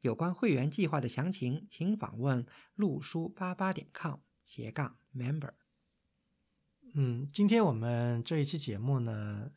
[0.00, 5.52] 有关会员计划的详情，请访问陆书八八点 com 斜杠 member。
[6.94, 9.50] 嗯，今天我们这一期节目呢，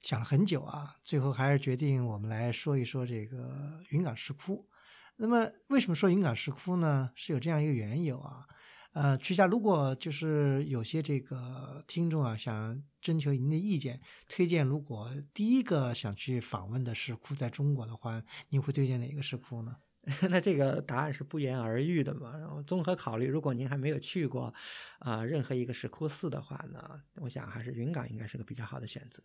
[0.00, 4.68] 想了很久啊，最后还是决定我们来说一说这个云冈石窟。
[5.16, 7.12] 那么，为什么说云冈石窟呢？
[7.14, 8.46] 是有这样一个缘由啊。
[8.92, 19.76] 呃，曲夏，如果就是有些这个听众啊，想征求您的意见，推荐如果第一个想去访问的石窟在中国的话，您会推荐哪个石窟呢？
[20.28, 22.36] 那这个答案是不言而喻的嘛。
[22.36, 24.52] 然后综合考虑，如果您还没有去过
[24.98, 29.22] 啊任何一个石窟寺的话呢，我想还是云冈应该是个比较好的选择。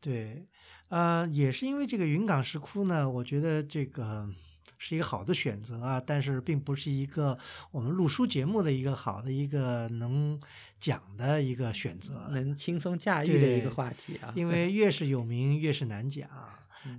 [0.00, 0.46] 对，
[0.90, 4.28] 呃，也是因为这个云冈石窟呢，我觉得这个。
[4.78, 7.38] 是一个好的选择啊，但是并不是一个
[7.70, 10.40] 我们录书节目的一个好的一个能
[10.78, 14.32] 讲的一个选择，能轻松驾驭的一个话题啊。
[14.34, 16.28] 因为越是有名越是难讲，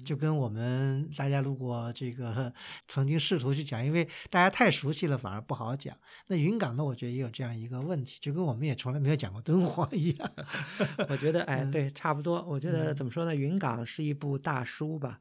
[0.05, 2.53] 就跟我们大家如果这个
[2.87, 5.93] 曾经试图去讲，因为大家太熟悉了，反而不好讲。
[6.27, 10.31] 那云冈呢，我觉得也有这样一个问题，就跟我们也从来没有讲过敦煌一样。
[11.09, 12.41] 我觉得，哎，对，差不多。
[12.47, 13.35] 我觉得怎么说呢？
[13.35, 15.19] 云冈是一部大书吧。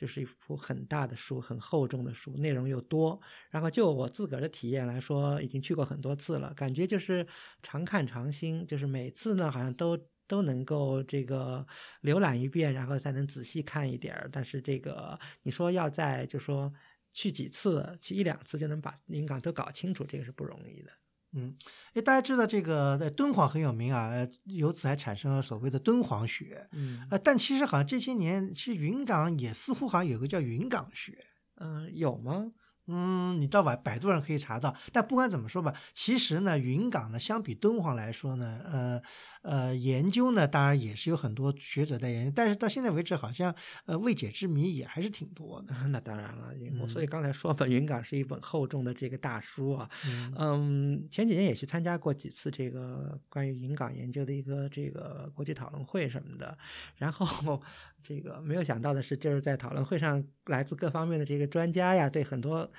[0.00, 3.20] 就是一幅很大的书，很厚重的书，内容又多。
[3.50, 7.26] 然后就我自个儿的体验来说，已经去过很多次了，感觉就是
[7.62, 11.66] 常看常新，就是每次呢好像都都能够这个
[12.02, 14.26] 浏览一遍，然后才能仔细看一点儿。
[14.32, 16.72] 但是这个你说要在就说
[17.12, 20.99] 去几次，去一两次就能把云港都搞清楚，这个是不容易的。
[21.32, 21.54] 嗯，
[21.94, 24.10] 哎，大家知道这个在敦煌很有名啊，
[24.44, 26.68] 由此还产生了所谓的敦煌学。
[26.72, 31.24] 嗯，呃，但其实好像这些年，其实云冈也似乎好像有个叫云冈学。
[31.56, 32.52] 嗯，有吗？
[32.86, 34.74] 嗯，你到百百度上可以查到。
[34.92, 39.02] 但不管怎么说吧，其实呢，云冈呢，相比敦煌来说呢，呃。
[39.42, 43.54] 呃，研究呢，当然也是有很多学者在研究，但是到现在为止，好像
[43.86, 45.74] 呃未解之谜也还是挺多的。
[45.88, 49.90] 那当然了，我所以刚才说本云冈是一本厚重的这个大书啊。
[50.36, 56.56] 嗯，前几年也去参加过几次这个关于云冈研究的一个这个国际讨论会什么的，
[56.96, 57.62] 然后
[58.02, 62.70] 这个没有想到的是，就是在讨论会上，来自各方面的这个专家呀，对很多。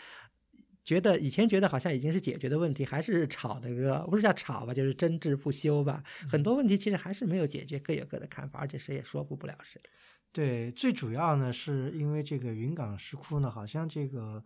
[0.84, 6.03] 觉得以前觉得好像已经是解决的问题，还是吵的个，不是叫吵吧，就是争执不休吧。
[6.28, 9.81] 很多问题其实还是没有解决，各有各的看法，而且谁也说服不了谁。
[10.31, 14.44] 对，最主要呢是因为这个云冈石窟呢，好像这个。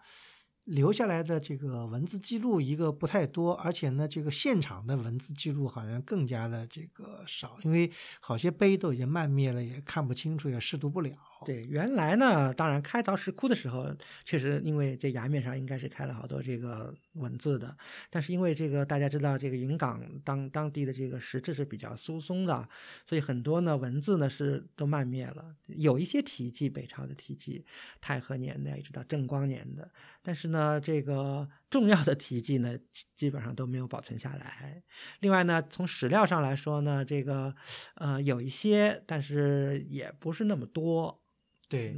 [0.65, 11.15] 留下来的这个文字记录一个不太多，而且呢，这个现场的文字记录好像更加的这个少，因为好些碑都已经漫灭了，也看不清楚，也试读不了。
[11.45, 17.77] 对，原来呢，当然开凿石窟的时候，确实因为这崖面上应该是开了好多这个文字的，
[18.09, 22.67] 但是因为这个大家知道，这个云冈当当地的这个石质是比较疏松的，
[23.05, 27.63] 所以很多呢文字呢是都漫灭了，有一些题记北朝的题记，
[28.01, 29.91] 太和年的一直到正光年的，
[30.23, 32.75] 但是呢，这个 重要的题记呢
[33.13, 34.81] 基本上都没有保存下来。
[35.19, 37.53] 另外呢，从史料上来说呢，这个
[37.95, 41.21] 呃有一些，但是也不是那么多。
[41.67, 41.95] 对，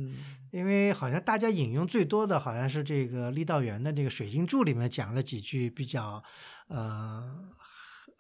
[0.52, 6.24] 因为好像大家引用最多的好像是这个郦道元的这个《水经注》里面讲了几句比较，
[6.70, 7.50] 呃，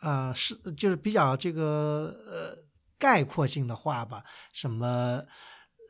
[0.01, 2.57] 呃，是就是比较这个呃
[2.99, 5.23] 概括性的话吧，什么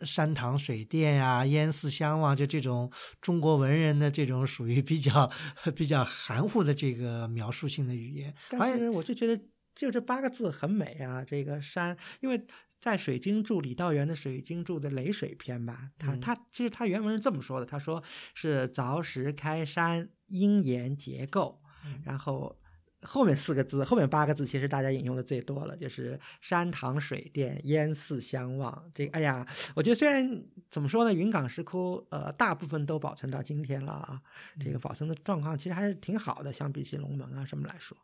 [0.05, 5.31] 山堂水殿呀、烟寺相望，就这种中国文人的这种属于比较
[5.75, 8.31] 比较含糊的这个描述性的语言。
[8.49, 9.35] 但是我就觉得
[9.73, 12.45] 就这八个字很美啊，这个山，因为。
[12.79, 21.61] 在《水经注》李道元的《水经注》的雷水篇吧，他他其实他原文是这么说的，他说是凿石开山，阴岩结构，
[22.03, 22.57] 然后。
[23.01, 28.91] 后面四个字，后面八个字，其实大家引用的最多了，就是山塘水殿，烟寺相望。
[28.93, 29.45] 这，哎呀，
[29.75, 34.21] 我觉得虽然怎么说呢，云冈石窟，呃，大部分都保存到今天了啊，
[34.59, 37.97] 这个保存的状况其实还是挺好的，相比起龙门啊什么来说，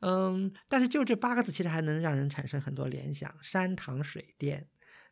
[0.00, 4.68] 嗯，但是就这八个字，其实还能让人产生很多联想，山塘水殿。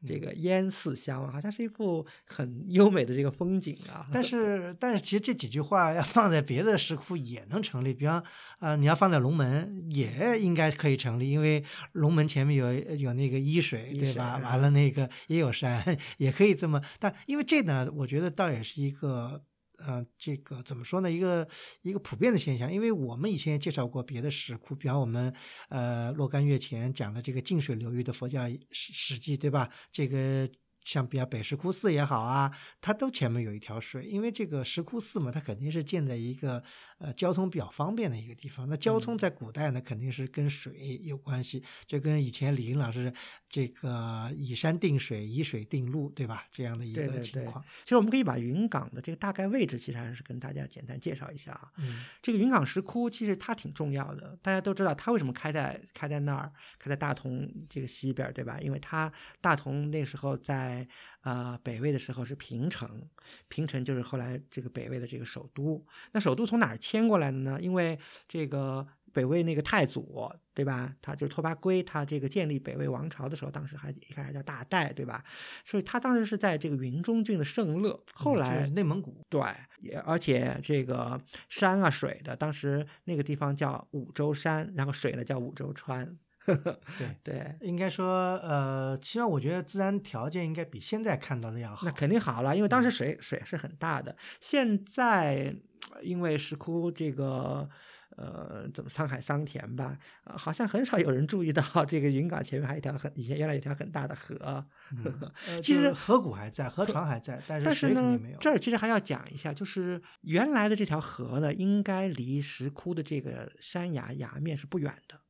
[0.07, 4.07] 这个烟寺相望，好像是一幅很优美的这个风景啊。
[4.13, 8.23] 但 是，但是其实这几句话要放在别的石窟也能成立，比方
[8.59, 14.39] 啊，你要放在龙门也应该可以成立，因为龙门前面有有那个伊水，对吧？
[14.43, 15.83] 完了那个也有山，
[16.19, 16.81] 也可以这么。
[16.99, 19.43] 但因为这呢，我觉得倒也是一个
[19.87, 21.11] 嗯，这个怎么说呢？
[21.11, 21.47] 一个
[21.83, 25.35] 一个普遍的现象，因为我们以前也介绍过别的石窟，比方我们
[25.69, 29.69] 呃若干月前讲的这个净水流域的佛教史史记，对吧？
[29.91, 30.49] 这个。
[30.85, 36.63] 像比较北石窟寺也好啊，它都前面有一条水，因为这个石窟寺嘛，它肯定是建在一个
[37.05, 38.67] 呃交通比较方便的一个地方。
[38.67, 43.13] 那交通在古代呢，肯定是跟水有关系，就跟以前李英老师
[43.47, 46.47] 这个以山定水，以水定路，对吧？
[46.51, 47.63] 这样的一个情况。
[47.83, 51.71] 其实我们可以把云冈的这个大概位置，其实还是跟大家简单介绍一下啊。
[51.77, 58.59] 嗯，这个云冈石窟其实它挺重要的，大家都知道它为什么开在开在那儿，开在大同这个西边，对吧？
[58.61, 59.13] 因为它
[59.43, 60.89] 大同那时候在。
[61.25, 63.03] 啊，北魏的时候是平城，
[63.49, 65.85] 平城就是后来这个北魏的这个首都。
[66.13, 67.59] 那首都从哪儿迁过来的呢？
[67.61, 67.99] 因为
[68.29, 70.95] 这个北魏那个太祖，对吧？
[71.01, 75.25] 他就是拓跋圭，他这个建立北魏王朝的时候，当时还一开始叫大代，对吧？
[75.65, 79.41] 所以他当时是在这个云中郡的盛乐，后来内蒙古，对，
[79.81, 81.19] 也而且这个
[81.49, 86.19] 山啊水的，当时那个地方叫五洲山，然后水呢叫五洲川。
[86.47, 91.87] 对 对，应该说，呃，起码我觉得自然条件应该比现在看到的要好。
[91.87, 94.15] 那肯定好了，因为当时水水是很大的。
[94.41, 95.55] 现在
[96.03, 97.69] 因为石窟这个，
[98.17, 104.65] 呃，怎么沧海桑田吧，好像很少有人注意到这个云冈前面还有一条很以前原来有条很大的河。
[105.63, 108.39] 其实河谷还在，河床还在，但是但是呢，没有。
[108.39, 115.21] 这儿其实还要讲一下，就是原来的这条河呢，应该离石窟的这个山崖崖面是不远的。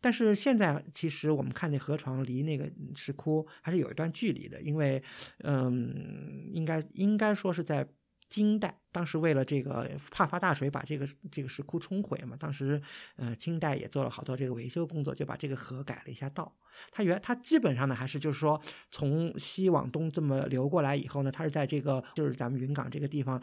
[0.00, 5.02] 但是现在其实我们看那河床离那个石窟还是有一段距离的，因为，
[5.38, 7.86] 嗯，应该应该说是在
[8.28, 12.80] 金代，当时为了这个怕发大水把这个这个石窟冲毁嘛，当时，
[13.16, 16.52] 呃，金代也做了好多这个维修工作，就把这个河改了一下道。
[16.90, 18.60] 它原它基本上呢还是就是说
[18.90, 23.40] 从西往东这么流过来以后呢，它是在这个就是咱们云冈这个地方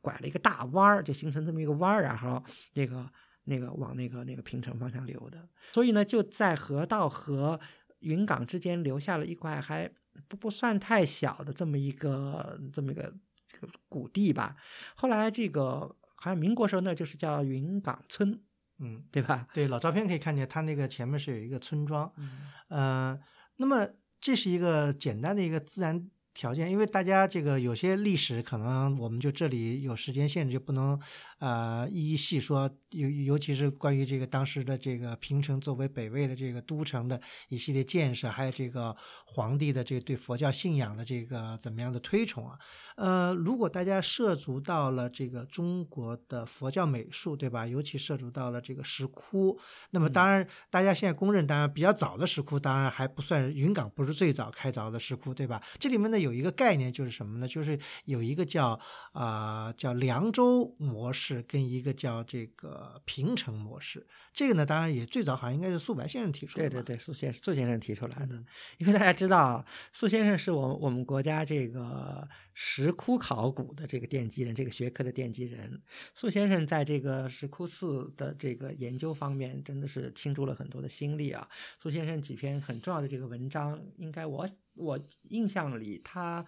[0.00, 2.42] 拐了一个大弯儿，就形成这么一个弯儿，然后
[2.74, 3.10] 那个。
[3.44, 7.60] 那个往那个那个平城方向流的，所以呢，就在河道和
[8.00, 9.90] 云冈之间留下了一块还
[10.28, 13.12] 不不算太小的这么一个这么一个
[13.46, 14.56] 这个谷地吧。
[14.94, 18.40] 后来这个好像民国时候那就是叫云冈村，
[18.78, 19.46] 嗯，对吧？
[19.52, 22.30] 对，老照片可以看见，它那个前面是有一个村庄，嗯，
[22.68, 23.20] 呃，
[23.58, 23.86] 那么
[24.20, 26.10] 这是一个简单的一个自然。
[26.36, 31.00] 条件，因为大家这个有些历史可能我们就这里有时间限制，就不能
[31.44, 32.70] 呃一一细说。
[32.94, 38.94] 尤尤其是关于这个当时的这个平城作为北魏的这个都城的一系列建设，还有这个
[39.26, 42.56] 皇帝的这个对佛教信仰的这个怎么样的推崇啊？
[42.94, 47.66] 呃，如果大家涉足到了这个中国的佛教美术，对吧？
[47.66, 49.58] 尤其涉足到了这个石窟，
[49.90, 55.60] 那么当然大家现在公认，当然比较早的石窟，当然还不算云冈，不是最早开凿的石窟，对吧？
[55.80, 56.20] 这里面呢。
[56.20, 57.48] 有一个概念就是什么呢？
[57.48, 58.78] 就是有一个叫
[59.12, 64.06] 啊叫凉州模式，跟一个叫这个平城模式。
[64.32, 66.68] 这个呢，当然也最早好像应该是苏白先生提出的。
[66.68, 68.42] 对对对，苏先苏先生提出来的。
[68.78, 75.80] 因为大家知道，苏先生是我我们国家这个石窟考古的这个奠基人，这个学科的奠基人。
[76.14, 81.48] 苏先生在这个石窟寺的这个研究方面，真的是倾注了很多的心力啊。
[81.78, 84.98] 苏先生几篇很重要的这个文章，应该我我
[85.28, 86.44] 印象里他。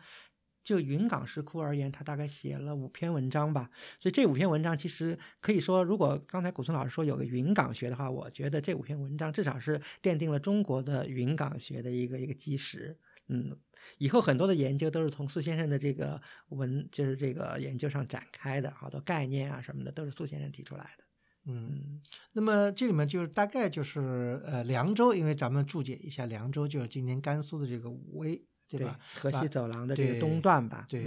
[0.67, 3.71] 就云冈石窟而言，他大概写了五篇文章吧。
[4.01, 12.99] 所以这五篇文章其实可以说，如果刚才古村老师说有个云冈学的话，我觉得这五篇文章至少是奠定了中国的云冈学的一个一个基石。
[13.29, 13.57] 嗯，
[13.99, 21.05] 以后很多的研究都是从苏先生的这个文，就是这个研究上展开的，好多概念啊什么的都是苏先生提出来的。
[21.49, 28.45] 嗯，那么这里面就是大概就是呃凉州，因为咱们注解一下，凉州就是今天甘肃的这个武威。
[28.69, 28.99] 对吧？
[29.15, 30.87] 河西走廊的这个东段吧。
[30.89, 31.05] 对。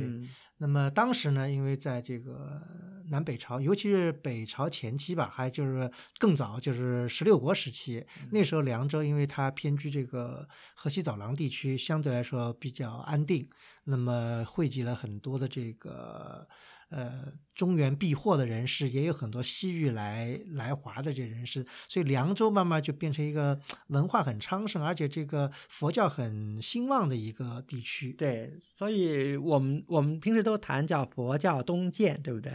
[0.62, 2.62] 那么当时呢，因为在这个
[3.10, 13.48] 南北朝，尤其是北朝前期吧，还就是更早，就是十六国时期，那时候凉州因为它偏居这个河西走廊地区，相对来说比较安定，
[13.86, 16.48] 那么汇集了很多的这个。
[16.90, 28.12] 呃，中原避祸的人士也有很多西域来来华的这人士，所以凉州慢慢就变成一个文化很昌盛，而且这个佛教很兴旺的一个地区。
[28.14, 32.52] 对，所以我们我们平时都谈叫佛教东渐，对不对？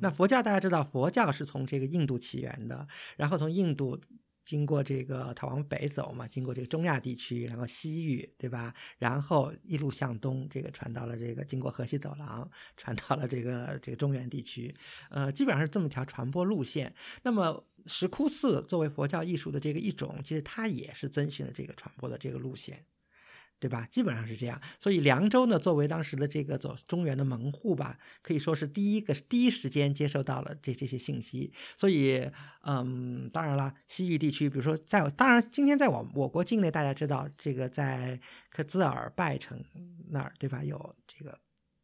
[0.00, 2.86] 那佛教大家知道，佛教是从这个印度起源的，
[3.16, 4.00] 然后从印度。
[4.44, 8.74] 经过这个，它往北走嘛，经过这个中亚地区，然后西域，对吧？
[8.98, 14.74] 然后一路向东，这个传到了这个，经过河西走廊，传到了这个这个中原地区，
[15.10, 16.94] 呃，基本上是这么条传播路线。
[17.22, 22.84] 那么石窟寺作为佛教艺术的这个一种，其实它也是遵循了这个传播的这个路线。
[23.62, 23.86] 对吧？
[23.88, 24.60] 基本上是这样。
[24.80, 31.52] 所以凉州呢，作为当时的这个走中原的门户吧，可以说是第一个第一时间接收到了这这些信息。
[31.76, 32.28] 所以，
[32.64, 38.18] 嗯，当然了，西域地区，比如说在当然今天在我我国境内，大家知道这个在
[38.50, 39.62] 克孜尔拜城
[40.08, 40.64] 那儿，对吧？
[40.64, 41.38] 有这个。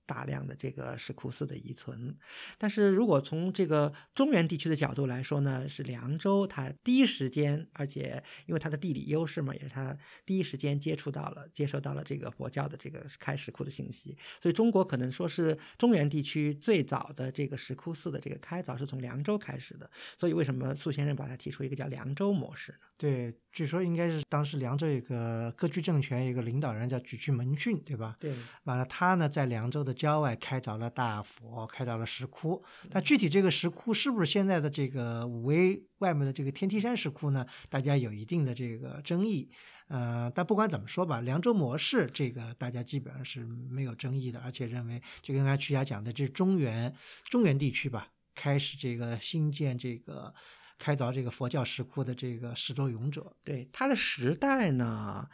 [0.09, 2.17] 大量的这个石窟寺的遗存，
[2.57, 19.91] 但是如果从这个中原地区的角度来说呢，是凉州它第一时间，而且因为它的地理优势嘛，也是它第一时间接触到了、接收到了这个佛教的这个开石窟的信息，所以中国可能说是中原地区最早的这个石窟寺的这个开凿是从凉州开始的。
[20.17, 22.79] 所以为什么苏先生把它提出一个叫凉州模式呢？
[22.97, 28.17] 对，据说应该是当时凉州有个割据政权有个领导人叫举渠门逊，对吧？
[28.19, 28.35] 对，
[28.65, 29.98] 完了他呢在凉州的。
[29.99, 32.62] 郊外开凿了大佛，开凿了石窟。
[32.88, 37.45] 但具体这个石窟是不是现在的这个武威外面的这个天梯山石窟呢？
[37.69, 39.50] 大家有一定的这个争议。
[39.88, 50.33] 呃，但不管怎么说吧，凉州模式这个大家基本上是没有争议的，而且认为就跟刚才曲霞讲的，这是中原中原地区吧，开始这个新建这个
[50.78, 53.35] 开凿这个佛教石窟的这个始作俑者。
[53.43, 55.26] 对他的时代呢？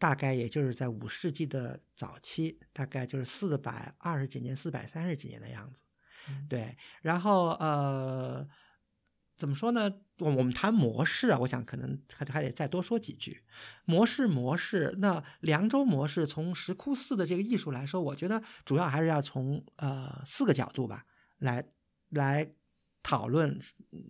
[0.00, 5.82] 大概也就是在五世纪的早期，大概就是四百二十几年、四百三十几年的样子。
[6.48, 8.48] 对，然后呃，
[9.36, 9.92] 怎么说呢？
[10.18, 13.44] 我我们谈模式啊，我想可能还还得再多说几句。
[13.84, 21.04] 模式模式，那凉州模式从石窟寺的这个艺术来说，我觉得主要还是要从呃四个角度吧
[21.40, 21.62] 来
[22.08, 22.54] 来
[23.02, 23.60] 讨论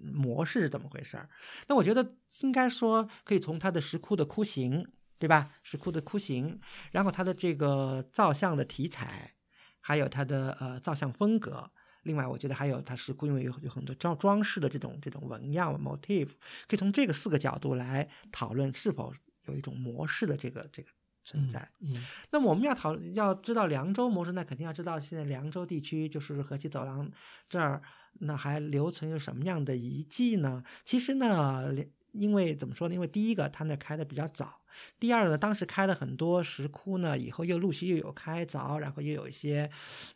[0.01, 1.29] 模式是怎么回事儿。
[1.67, 4.87] 那我觉得应该说可以从它的石窟的窟形。
[5.21, 5.51] 对吧？
[5.63, 6.59] 石窟的窟形，
[6.93, 9.35] 然后它的这个造像的题材，
[9.81, 11.71] 还有它的呃造像风格。
[12.05, 16.31] 另外，我觉得还有它石窟，因为有有很多装装饰的这种这种纹样 motif，
[16.67, 19.13] 可以从这个四个角度来讨论是否
[19.45, 20.89] 有一种模式的这个这个
[21.23, 21.71] 存在。
[21.81, 27.11] 嗯，那么我们要讨要知道凉州模式，那肯定要知道现在凉州地区就是河西走廊
[27.51, 27.83] 这儿，
[28.21, 30.65] 那还留存有什么样的遗迹呢？
[30.87, 31.71] 其实呢，
[32.13, 32.95] 因为怎么说呢？
[32.95, 34.57] 因为第一个，它那开的比较早。
[35.01, 39.69] 第二呢，当时开了很多石窟呢，以后又陆续又有开凿，然后又有一些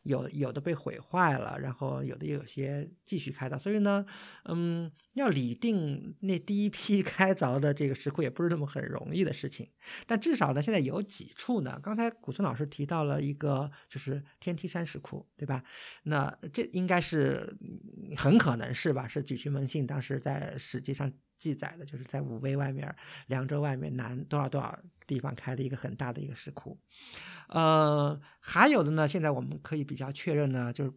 [0.04, 4.06] 有有的被毁坏了，然后有的又有些继续开凿，所以呢，
[4.44, 9.68] 嗯，要拟定那第一批 开凿的这个石窟也不是那么很容易的事情。
[10.06, 15.64] 但至少呢，现在有几处呢，刚才古村老师提到了一个，就是天梯山石窟，对吧？
[16.04, 17.56] 那这应该是
[18.16, 19.08] 很可能是吧？
[19.08, 21.12] 是举渠门信当时在史记上。
[21.44, 22.96] 记载的就是在武威外面、
[23.26, 26.78] 凉州外面南多少多少地方开的一个很大的一个石窟，
[27.48, 30.92] 呃，还有的呢，现在我们可以比较确认呢，就是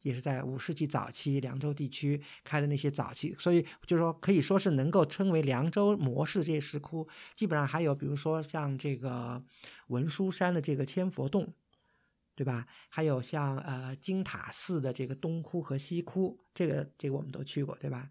[0.00, 9.44] 也是在五世纪早期凉州地区开的那些早期，所以就是说可以说是能够称为凉州模式这些石窟，基本上还有比如说像这个
[9.88, 11.52] 文殊山的这个千佛洞。
[12.40, 12.66] 对吧？
[12.88, 18.08] 还有像呃金塔寺的这个东窟和西窟，这个这个我们都去过，对吧？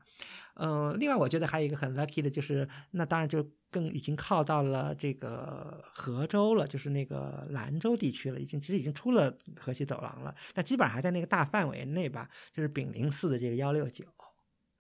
[0.53, 14.05] 嗯，另外我觉得还有一个很 lucky 的就是，那当然就更已经靠到了这个河州了，就是那个兰州地区了，已经其实已经出了河西走廊了，那基本上还在那个大范围内吧，就是炳灵寺的这个幺六九。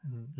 [0.03, 0.31] 嗯，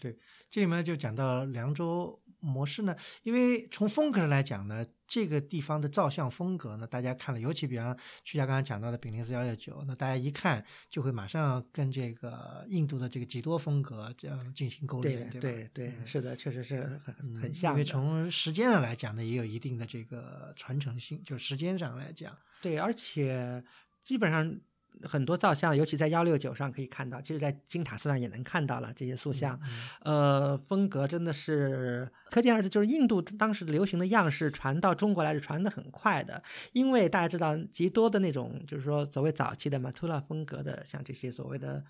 [0.00, 2.18] 对，这里面就讲到凉州。
[2.40, 2.94] 模式呢？
[3.24, 17.72] 因为从风格上来讲呢，这个地方的造像风格呢，大家看了，尤其比方曲家刚刚讲到的丙零四幺六九，那大家一看就会马上跟这个印度的这个几多风格这样进行勾连，对对对，是的，确实是很很像。
[17.72, 22.36] 因为从时间上来讲呢，也有一定的这个传承性，就时间上来讲。
[22.60, 23.64] 对，而且
[24.02, 24.60] 基本上。
[25.02, 29.58] 很多造像，尤其在幺六九上可以看到，其实，在金塔寺上也能看到了这些塑像。
[30.02, 36.42] 呃，风格真的是可见而知，就是印度当时流行的样式传到中国来是传的很快的。
[36.72, 41.84] 因为大家知道，极多的那种，就是说所谓早期的马图拉风格的，像这些所谓的。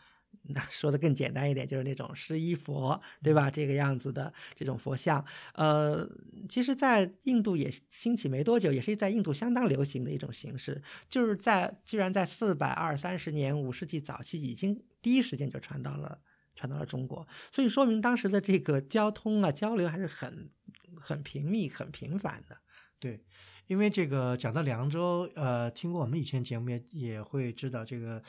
[0.50, 3.50] 那说的更简单一点，就是那种湿衣佛，对吧？
[3.50, 6.08] 这个样子的这种佛像，呃，
[6.48, 10.82] 其实，在印度也兴起没多久，也是在印度相当流行的一种形式。
[11.06, 16.18] 就是在居然在四百二三十年五世纪早期，已经第一时间就传到了
[16.54, 20.50] 传到了中国，所以说明当时的这个交通啊交流还是很
[20.96, 22.56] 很频密、很频繁的。
[22.98, 23.22] 对，
[23.66, 28.22] 因为这个讲到凉州，呃，听过我们以前节目也也会知道这个。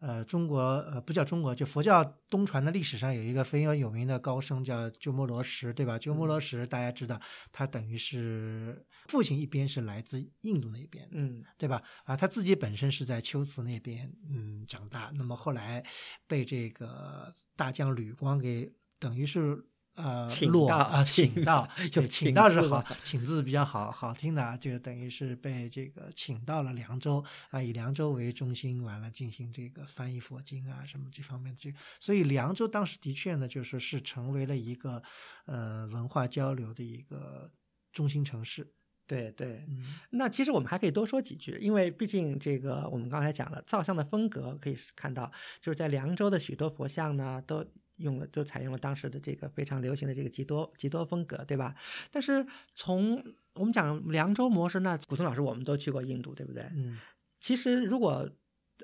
[0.00, 5.98] 呃，中国呃不叫中国，就佛教东传的历史上有一个非常有名的高僧叫鸠摩罗什，对吧？
[5.98, 7.20] 鸠摩罗什大家知道，
[7.52, 11.82] 他等于是父亲一边是来自印度那边，嗯，对吧？
[12.04, 15.84] 啊，他自己本身是在龟兹那边嗯长大，那么后来
[16.26, 19.62] 被这个大将吕光给等于是
[19.96, 35.02] 呃请到落啊，请 请到，有，请请到是好，请字比较好好听的啊，就等于是被这个请到了凉州啊，以凉州为中心，完了进行这个翻译佛经啊什么这方面的这，所以凉州当时的确呢，就是是成为了一个
[35.46, 37.50] 呃文化交流的一个
[37.92, 38.72] 中心城市。
[39.06, 45.28] 对对，嗯那其实我们还可以多说几句，因为毕竟这个我们刚才讲了造像的风格，可以看到
[45.60, 47.66] 就是在凉州的许多佛像呢，都
[48.00, 51.74] 用了就采用了当时的这个非常流行的这个吉多吉多风格，对吧？
[52.10, 53.22] 但是从
[53.54, 56.62] 我们讲凉州模式，那古松老师我们都去过印度，对不对？
[56.74, 56.98] 嗯
[57.38, 58.28] 其实如果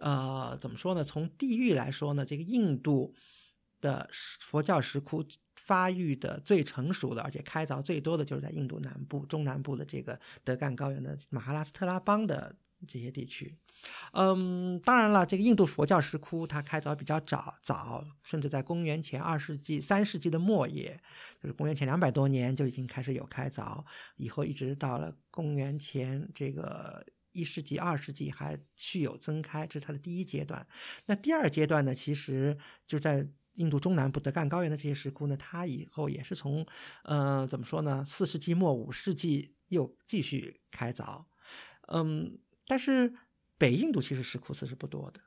[0.01, 1.05] 呃怎么说呢？
[1.05, 3.15] 从地域来说呢，这个印度
[3.81, 5.23] 的佛教石窟
[5.57, 13.57] 发育的最成熟的，而且开凿最多的就是在印度南部、中南部的这个德干高原的马哈拉斯特拉邦的这些地区。
[14.12, 20.99] 嗯，当然了，这个印度佛教石窟它开凿比较早，早，甚至在公元前二世纪、三世纪的末叶，
[21.40, 23.85] 就是公元前两百多年就已经开始有开凿，
[24.16, 30.66] 以后一直到了公元前这个一世纪、二世纪还续有增开，这是它的第一阶段。
[31.05, 36.66] 那第二阶段呢，其实就在印度中南部德干高原的这些石窟呢，它以后也是从
[37.05, 41.25] 呃怎么说呢，四世纪末五世纪又继续开凿，
[41.88, 43.15] 嗯，但是
[43.59, 45.21] 北印度其实石窟寺是不多的。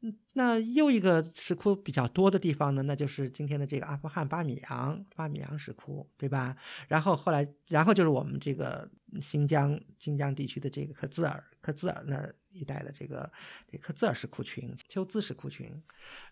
[0.00, 6.54] 嗯，那又一个石窟比较多的地方呢，那就是今天的这个阿富汗巴米扬巴米扬石窟，对吧？
[6.88, 8.90] 然后后来，然后就是我们这个
[9.22, 13.32] 新疆新疆地区的这个克孜尔克孜尔那儿一带的这个
[13.66, 15.72] 这克孜尔石窟群、丘兹石窟群，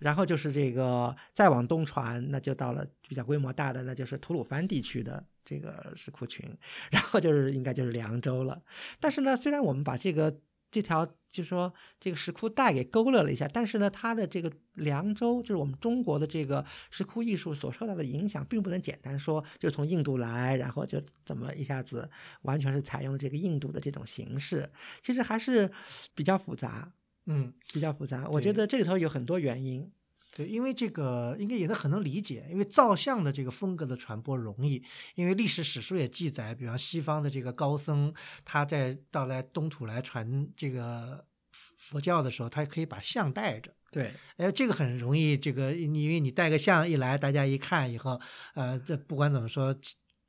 [0.01, 6.45] 然后就是这个再往东传，那就到了比较规模大的，那就是吐鲁番地区的这个石窟群，
[6.91, 8.63] 然后就是应该就是凉州了。
[9.01, 22.09] 但是呢，虽然我们把这个这条就是说这个石窟带给勾勒了一下，但是呢，它的这个凉州就是我们中国的这个石窟艺术所受到的影响，并不能简单说就是从印度来，然后就怎么一下子
[22.43, 24.71] 完全是采用这个印度的这种形式，
[25.03, 25.71] 其实还是
[26.15, 26.93] 比较复杂，
[27.27, 28.29] 嗯，比较复杂。
[28.31, 29.91] 我觉得这里头有很多原因。
[30.35, 34.83] 对，因为这个应该也能很能理解，因为造像的这个风格的传播容易，
[35.15, 38.13] 因为历史史书也记载，比方西方的这个高僧，
[38.45, 43.75] 他在到来东土来传这个佛佛教的时候，他可以把像带着。
[43.91, 48.19] 对，哎，这个很容易，这个你因为你带个像一来，大家一看以后，
[48.55, 49.77] 呃，这不管怎么说，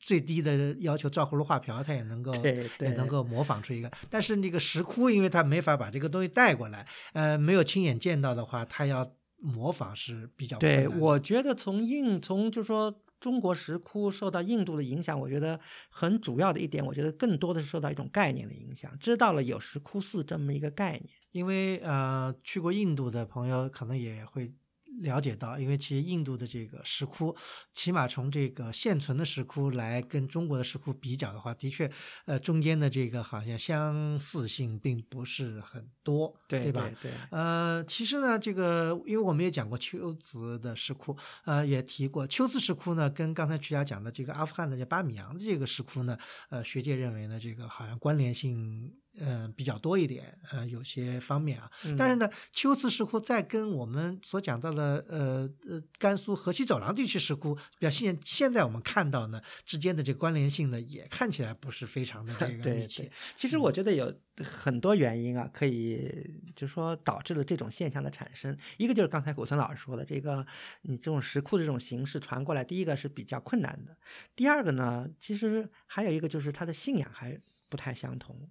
[0.01, 3.89] 最低的要求照葫芦画瓢，他也能够也能够模仿出一个。
[4.09, 9.09] 但是那个石窟，因为他没法把这个东西带过来，呃，没有亲眼见到的话，他要
[9.43, 21.09] 模仿是比较困对，我觉得从印从就说中国石窟受到印度的影响，我觉得很主要的一点，我觉得更多的是受到一种概念的影响，知道了有石窟寺这么一个概念。
[21.31, 24.53] 因为呃，去过印度的朋友可能也会
[25.01, 27.35] 了解到，因为其实印度的这个石窟，
[27.73, 31.89] 起码从这个现存的石窟来跟中国的石窟比较的话，的确，
[32.25, 36.89] 呃，中间的这个好像相似性并不是很多，对吧？
[37.01, 46.17] 对呃，其实呢，这个因为我们也讲过秋兹的石窟，呃，也提过秋兹石窟呢，跟刚才曲家讲的这个阿富汗的这巴米扬的这个石窟呢，
[46.49, 48.93] 呃，学界认为呢，这个好像关联性。
[49.19, 63.11] 呃，比较多一点，呃，有些方面啊，但是呢，秋瓷石窟在跟我们所讲到的，呃呃，甘肃河西走廊地区石窟表现，现在我们看到呢之间的这个关联性呢，也看起来不是非常的这个 对密切。
[63.35, 68.57] 其实我觉得有很多原因啊，可以就说导致了这种现象的产生。
[68.77, 70.43] 一个就是刚才古村老师说的，这个
[70.81, 73.95] 你这种石窟这种形式传过来，第一个是比较困难的，
[74.35, 77.39] 第二个呢，其实还有一个就是它的信仰还
[77.73, 78.47] 不太相同。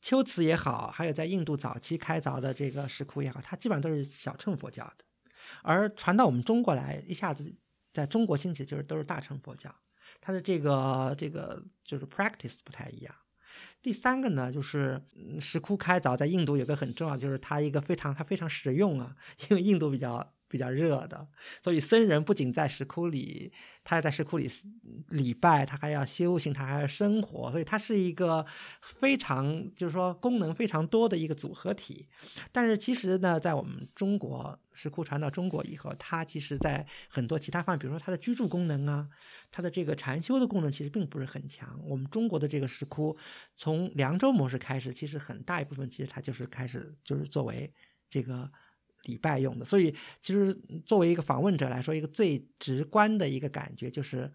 [0.00, 5.04] 秋瓷也好，还有在印度早期开凿的这个石窟也好，它基本上都是小乘佛教的，
[5.64, 7.52] 而传到我们中国来，一下子
[7.92, 9.74] 在中国兴起就是都是大乘佛教，
[10.20, 13.12] 它的这个这个就是 practice 不太一样。
[13.82, 15.02] 第三个呢，就是
[15.40, 19.16] 石窟开凿在印度有个很重要，就是它一个非常它非常实用啊，
[19.48, 21.28] 因为印度比较比较热的，
[21.62, 23.52] 所以僧人不仅在石窟里，
[23.84, 24.50] 他要在石窟里
[25.10, 28.44] 礼拜，他还要修行，他还要生活，所以它是一个
[28.82, 32.08] 非常就是说功能非常多的一个组合体。
[32.50, 39.08] 但是其实呢，在我们中国石窟传到中国以后，它其实在很多其他方面，比如说它的居住功能啊，
[39.52, 41.80] 它的这个禅修的功能其实并不是很强。
[41.86, 43.16] 我们中国的这个石窟
[43.54, 47.72] 从凉州模式开始，其实很大一部分其实它就是开始就是作为
[48.10, 48.50] 这个
[49.04, 49.64] 礼拜用的。
[49.64, 54.32] 所以其实作为一个访问者来说，一个最直观的一个感觉就是，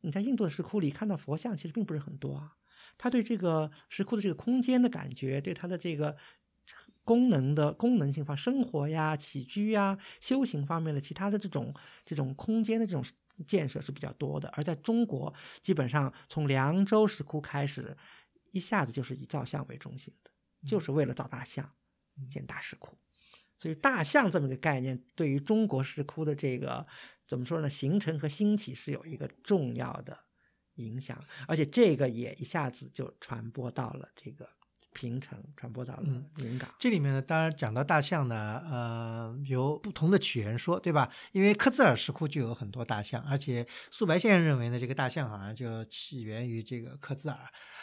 [0.00, 2.56] 你在印度的石窟里看到佛像其实并不是很多啊。
[2.98, 6.14] 他对这个石窟的这个空间的感觉，对它的这个
[7.02, 13.02] 功能的功能性方生活呀、起居呀、修行方面的其他的这种这种空间的这种
[13.46, 14.50] 建设是比较多的。
[14.50, 17.96] 而在中国，基本上从凉州石窟开始，
[18.50, 20.30] 一下子就是以造像为中心的，
[20.66, 21.72] 就是为了造大象，
[22.30, 22.98] 建大石窟。
[23.60, 26.86] 所以大象这么个概念，对于中国石窟的这个
[27.28, 27.68] 怎么说呢？
[27.68, 30.18] 形成和兴起是有一个重要的
[30.76, 34.48] 影响，而且这个也一下子就传播到了这个
[34.92, 36.04] 平城，传播到了
[36.38, 36.68] 云冈。
[36.78, 41.10] 这里面呢，当然讲到大象呢，呃，有不同的起源说，对吧？
[41.32, 47.38] 因为克孜尔石窟就有很多大象，而且素白先生认为呢，这个大象好像就起源于这个克孜尔。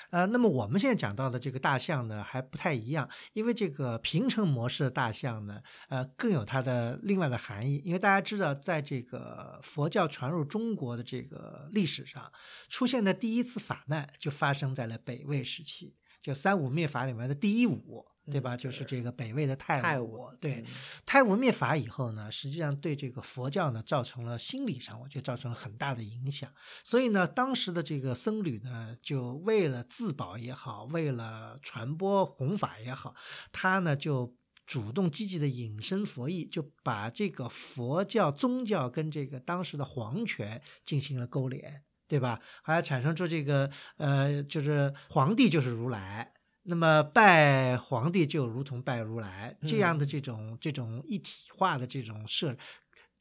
[0.10, 7.82] 呃，那么我们现在讲到的这个大象呢，还不太一样，因为这个平城模式的大象呢，呃，更有它的另外的含义。
[7.84, 12.32] 因为大家知道，在这个佛教传入中国的这个历史上，
[12.70, 15.94] 出现的第一次法难就发生在了北魏时期，
[16.28, 18.06] 就三武灭法里面的第一武。
[18.30, 18.58] 对吧？
[18.58, 20.62] 就是这个北魏的太武，对，
[21.06, 26.52] 太武灭法以后呢，实际上对这个佛教呢，造成了心理上，我觉得造成了很大的影响。
[26.84, 33.16] 所以呢，当时的这个僧侣呢，就为了自保也好，为了传播弘法也好，
[33.54, 34.36] 他呢就
[34.66, 42.40] 主动积极的引申佛意，就把这个佛教宗教跟这个当时的皇权进行了勾连，对吧？
[42.64, 46.32] 还要产生出这个呃，就是皇帝就是如来。
[46.70, 52.56] 那么拜皇帝就如同拜如来这样的这种这种一体化的这种设。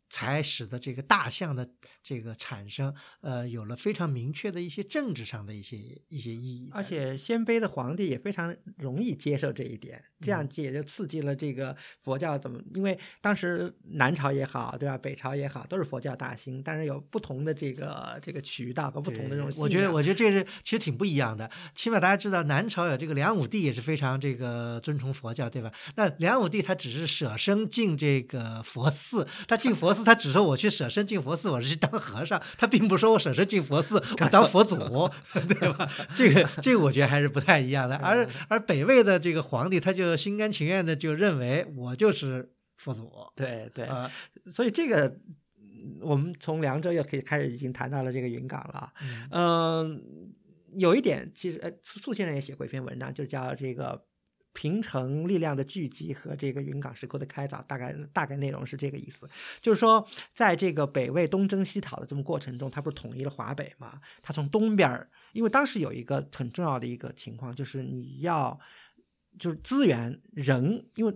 [0.09, 1.69] 才使得这个大象的
[2.03, 5.77] 这个产生，呃，有了非常明确的一些政治上的一些
[6.09, 6.71] 一些意义。
[6.73, 12.61] 而且鲜卑的皇帝也非常容易接受这一点，这样也就刺激了这个佛教怎么？
[12.75, 14.97] 因为当时南朝也好，对吧？
[14.97, 19.53] 北朝也好，都是佛教大兴，但是有不同的这个这个渠道和不同的这种。
[19.57, 21.51] 我觉得，我觉得这是其实挺不一样的。
[21.75, 25.73] 起码大家知道，南朝有这个梁武帝也是非常这个尊崇佛教，对吧？
[25.97, 29.96] 那梁武帝他只是舍身进这个佛寺，他进佛。
[30.05, 32.41] 他只说我去舍身进佛寺，我是去当和尚。
[32.57, 34.77] 他并不说我舍身进佛寺，我当佛祖，
[35.49, 35.89] 对吧？
[36.15, 37.97] 这个这个我觉得还是不太一样的。
[37.97, 43.11] 而而北魏的这个皇帝，他就心甘情愿的就认为我就是佛祖。
[43.35, 43.89] 对对，
[44.47, 45.17] 所以这个
[46.01, 48.93] 我们从凉州又可以开始已经谈到了这个云冈了。
[49.31, 50.03] 嗯，
[50.75, 54.05] 有一点其实呃，苏先生也写过一篇文章，就叫这个。
[54.57, 59.29] 平城力量的聚集和这个云冈石窟的开凿，大概大概内容是这个意思，
[59.61, 64.01] 就是说，在这个北魏东征西讨的这么过程中，他不是统一了华北嘛？
[64.23, 68.59] 他从东边，因为当时有一个很重要的一个情况，就是你要
[69.39, 71.15] 就是资源人，因为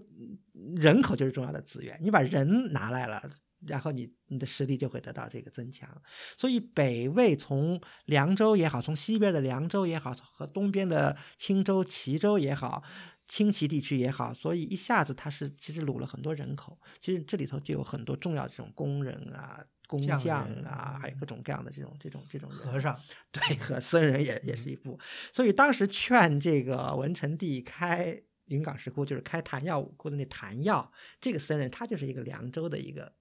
[0.76, 3.22] 人口就是重要的资源，你把人拿来了，
[3.66, 5.88] 然后你你的实力就会得到这个增强。
[6.36, 12.82] 所以北魏从凉州也好，从西边的凉州也好，和东边的青州、齐州也好。
[13.30, 16.76] 清齐地区也好，所以一下子他是其实掳了很多人口。
[17.00, 24.98] 其实这里头就有很多重要的这种工人啊、工匠啊，还有各种各样的这种这种这种和尚，对，和僧人也也是一部。
[25.32, 30.90] 所以当时劝这个文成帝开云冈石窟，就是开昙曜武窟的那昙曜
[31.20, 33.14] 这个僧人，他就是一个凉州的一个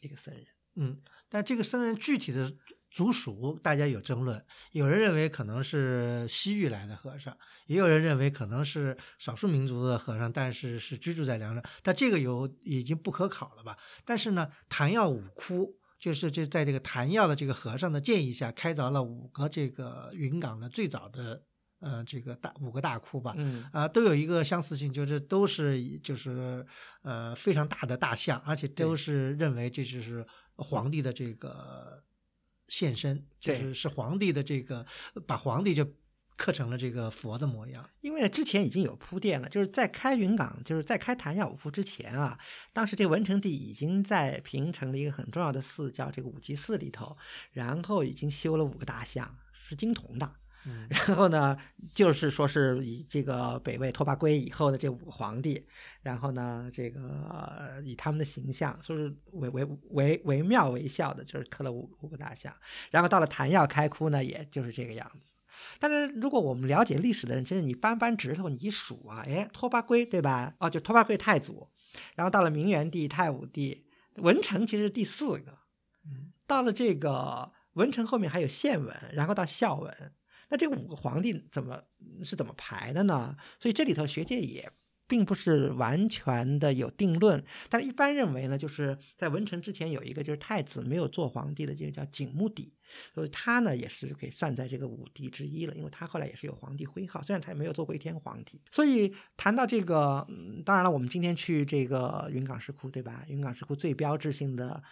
[0.00, 0.46] 一个僧人。
[0.76, 2.54] 嗯，但这个僧人具体的。
[2.96, 13.76] 族属大家有争论，有人认为可能是西域来的和尚，也有人认为可能是少数民族的和尚，但是是居住在梁山，但这个有已经不可考了吧？
[14.06, 21.42] 但是呢，昙曜五窟就是这在这个昙曜的这个和尚的建议下，开凿了五个这个云冈的最早的
[21.80, 26.64] 呃这个大五个大窟吧，嗯啊都有一个相似性，就是都是就是
[27.02, 32.02] 呃非常大的大象，而且都是认为这就是皇帝的这个。
[32.68, 34.84] 现身就是是皇帝的这个，
[35.26, 35.86] 把皇帝就
[36.36, 37.88] 刻成了这个佛的模样。
[38.00, 42.38] 因为之前已经有铺垫了，就是在开云岗，就是在开昙曜五窟之前啊，
[42.72, 47.16] 当时这文成帝已经在平城的一个很重要的寺叫这个五吉寺里头，
[47.52, 50.34] 然后已经修了五个大像，是金铜的。
[50.88, 51.56] 然后呢，
[51.94, 55.64] 就是说是以这个北魏拓跋圭以后的这五个皇帝，
[56.02, 62.52] 然后呢，这个以他们的形象，说是惟惟惟惟妙惟肖的，就是刻了五五个大像。
[62.90, 65.30] 然后到了昙曜开窟呢，也就是这个样子。
[65.78, 70.54] 但是如果我们了解历史的人，其实你扳扳指头，你一数啊，哎，拓跋圭对吧？
[70.58, 71.68] 哦，就拓跋圭太祖，
[72.14, 75.58] 然后到了明元帝、太武帝，文成其实是第四个。
[76.46, 80.12] 到了这个文成后面还有献文，然后到孝文。
[80.48, 81.82] 那这五个皇帝怎么
[82.22, 83.36] 是怎么排的呢？
[83.58, 84.70] 所以这里头学界也
[85.08, 92.74] 并不是完全的有定论，但是一般认为呢，就是在文成之前有一个就是太子没有做皇帝的这个叫景穆底，
[93.14, 98.60] 所以他呢也是给算在这个五帝之一了，因为他后来也是有皇帝徽号，虽然他也没有做过一天皇帝。
[98.72, 103.24] 所以谈到这个，嗯当然了，我们今天去这个云冈石窟，对吧？
[103.28, 104.82] 云冈石窟最标志性的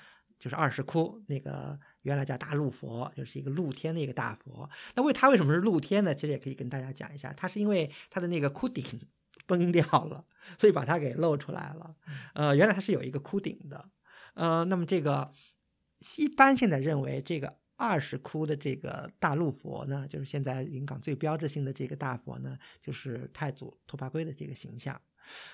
[0.44, 4.68] 就是二十窟，那个原来叫大陆佛，就是一个露天的一个大佛。
[4.94, 6.14] 那为它为什么是露天呢？
[6.14, 8.84] 其实也可以跟大家讲一下，它是因为它的那个窟顶
[9.48, 10.22] 崩掉了，
[10.58, 11.96] 所以把它给露出来了。
[12.34, 13.88] 呃，原来它是有一个窟顶的。
[14.34, 15.32] 呃，那么这个
[16.18, 25.00] 一般现在认为这个二十窟的这个大陆佛呢，就是现在云冈最标志性的这个大佛呢，就是太祖拓跋圭的这个形象。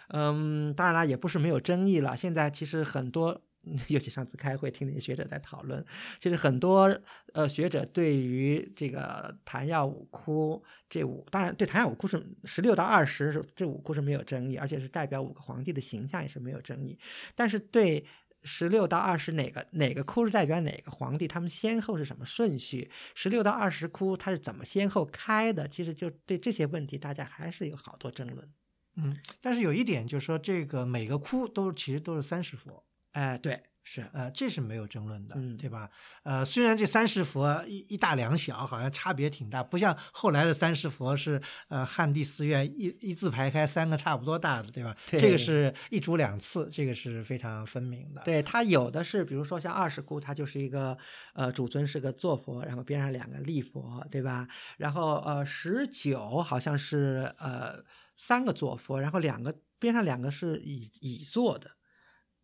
[0.09, 2.17] 嗯，当然了，也不是没有争议了。
[2.17, 3.41] 现在其实很多，
[3.89, 5.85] 尤其上次开会听那些学者在讨论，
[6.19, 6.99] 其实很多
[7.35, 16.99] 呃学者对于这个昙曜五窟这五，当然对昙曜五窟是十六到二十这五窟是没有争议，而且是代表五个皇帝的形象也是没有争议。
[17.35, 18.05] 但是对
[18.43, 22.91] 十六到二十哪个哪个窟是代表哪个皇帝，他们先后是什么顺序？
[23.15, 25.69] 十六到二十窟它是怎么先后开的？
[25.69, 28.51] 其实就对这些问题，大家还是有好多争论。
[28.97, 35.91] 嗯，但是有一点就是说，这个每个窟都其实都是三十佛，哎，对，是，呃，这是没有争论的，嗯对吧？
[36.23, 44.97] 呃，虽然这三世佛一一大两小，好像差别挺大，不像后来的三世佛是呃汉地寺院一一字排开三个差不多大的，对吧？
[45.11, 48.23] 对这个是一主两次，这个是非常分明的。
[48.23, 50.97] 对，它有的是，比如说像二世窟，它就是一个
[51.35, 54.47] 呃主尊是个坐佛，然后边上两个立佛，对吧？
[54.77, 57.83] 然后呃十九好像是呃
[58.17, 61.71] 三个坐佛，然后两个边上两个是倚倚坐的，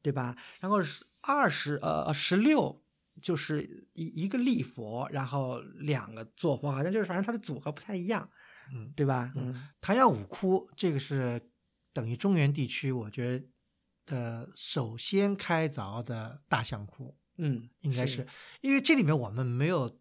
[0.07, 0.37] 对吧？
[0.61, 2.81] 然后是二十呃十六。
[3.23, 8.29] 就是一一个立佛，然后两个坐佛，好像就是反正它的组合不太一样，
[8.75, 9.33] 嗯，对吧？
[9.37, 11.41] 嗯唐药五窟这个是
[11.95, 17.17] 等于中原地区，我觉得呃首先开凿的大象窟。
[17.39, 18.27] 嗯，应该是，
[18.61, 19.99] 因为这里面我们没有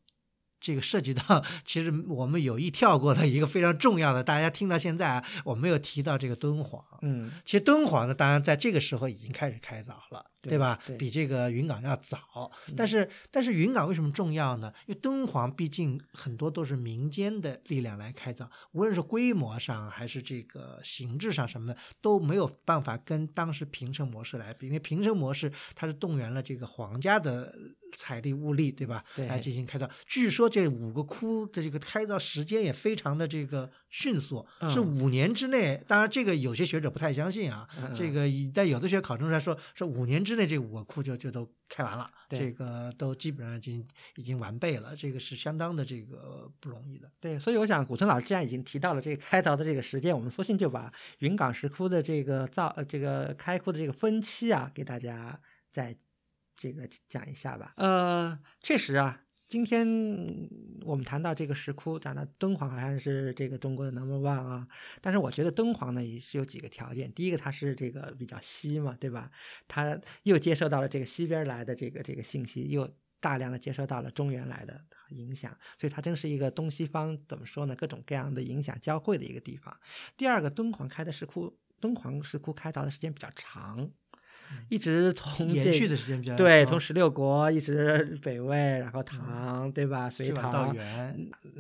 [0.59, 6.83] 这个涉及到，其实我们有意跳过的一个非常重要的，大家听到现在啊，我没有提到这个敦煌。
[7.01, 10.79] 嗯其实敦煌呢，当然在这个时候已经开始开凿了，对对吧？
[10.87, 12.51] 对比这个云冈要早。
[12.69, 14.73] 嗯但是，但是云冈为什么重要呢？
[14.87, 24.65] 因为敦煌毕竟很多都是民间的力量来开凿，无论是规模上还是这个形制上什么的，都没有办法跟当时平城模式来比。
[24.65, 27.53] 因为平城模式它是动员了这个皇家的
[27.95, 29.03] 财力物力，对吧？
[29.15, 29.89] 对来进行开凿。
[30.05, 35.83] 据说这五个窟的这个开凿时间也非常的这个迅速，是嗯五年之内。
[35.87, 37.67] 当然，这个有些学者不太相信啊。
[37.79, 47.09] 嗯这个以在有的学者考证出来说，说五年之内这五个窟就就都开完了，这个都基本上已经已经完备了，这个是相当的这个不容易的。
[47.19, 55.39] 对，所以我想，古村老师既然已经提到了这个开凿的这个时间，我们索性就把云冈石窟的这个造呃这个开窟的这个分期啊，给大家
[55.71, 55.95] 再
[56.55, 57.73] 这个讲一下吧。
[57.77, 59.87] 呃，确实啊，今天
[60.81, 64.67] 我们谈到这个石窟，讲到敦煌好像是这个中国的 number one 啊，
[65.01, 69.29] 但是我觉得敦煌呢也是有几个条件，第一个它是这个比较西嘛，对吧？
[69.67, 72.89] 它又接受到了这个西边来的这个这个信息，又
[73.19, 77.75] 大量的接收到了中原来的影响，所以它真是一个东西方怎么说呢？
[77.75, 79.75] 各种各样的影响交汇的一个地方。
[80.15, 83.89] 第二个，敦煌开的石窟，敦煌石窟开凿的时间比较长，
[84.69, 90.09] 一直从延续的时间比较对，从十六国一直北魏，然后唐，对吧？
[90.09, 90.75] 隋唐、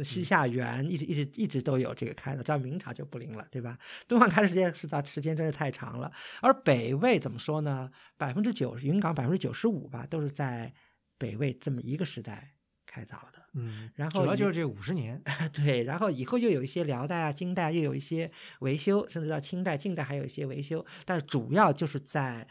[0.03, 3.77] 西夏、元，一直一直一直都有这个开的，到明朝就不灵了，对吧？
[4.07, 7.91] 敦煌开的时间是在时间真是太长了，而北魏怎么说呢？
[8.17, 10.73] 百分之九十云冈百分之九十五吧，都是在
[11.17, 12.53] 北魏这么一个时代
[12.85, 13.44] 开凿的。
[13.57, 15.21] 嗯，然后主要就是这五十年，
[15.53, 22.45] 对，然后以后又有一些辽代啊、金代又有一些维修，甚至到清代、近代还有一些维修，但是主要就是在，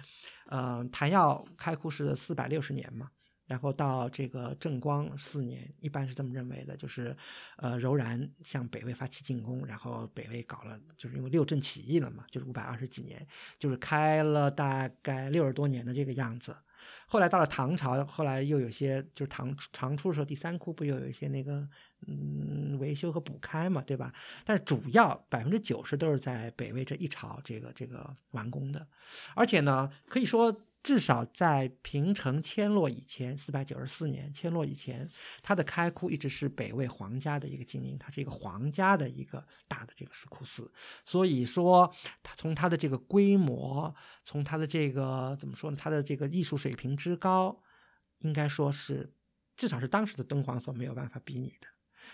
[0.46, 3.10] 呃，谭耀开库是四百六十年嘛，
[3.46, 7.14] 然后到这个正光四年，一般是这么认为的，就是，
[7.58, 13.26] 呃，柔然向北魏发起进攻，然后北魏搞了，就是因为六镇起义了嘛，就是五百二十几年，
[13.58, 16.56] 就是开了大概六十多年的这个样子。
[17.06, 21.68] 后来到了唐朝，后来又有些就是唐唐初的时候，第三窟不又有一些那个
[22.06, 24.12] 嗯维修和补开嘛，对吧？
[24.44, 28.86] 但是主要百分之九十都是在北魏这一朝这个这个完工的，
[29.34, 35.08] 而且呢，可以说至少在平城迁落以前，四百九十四年迁落以前，
[35.42, 40.70] 它的开窟一直是北魏皇家的一个经营，它是一个皇家的一个大的这个石窟寺，
[41.02, 41.90] 所以说
[42.22, 43.94] 它从它的这个规模，
[44.24, 47.62] 从它的这个怎么说呢，它的这个艺术水平之高，
[48.18, 49.10] 应该说是
[49.56, 51.66] 至少是当时的敦煌所没有办法比拟的。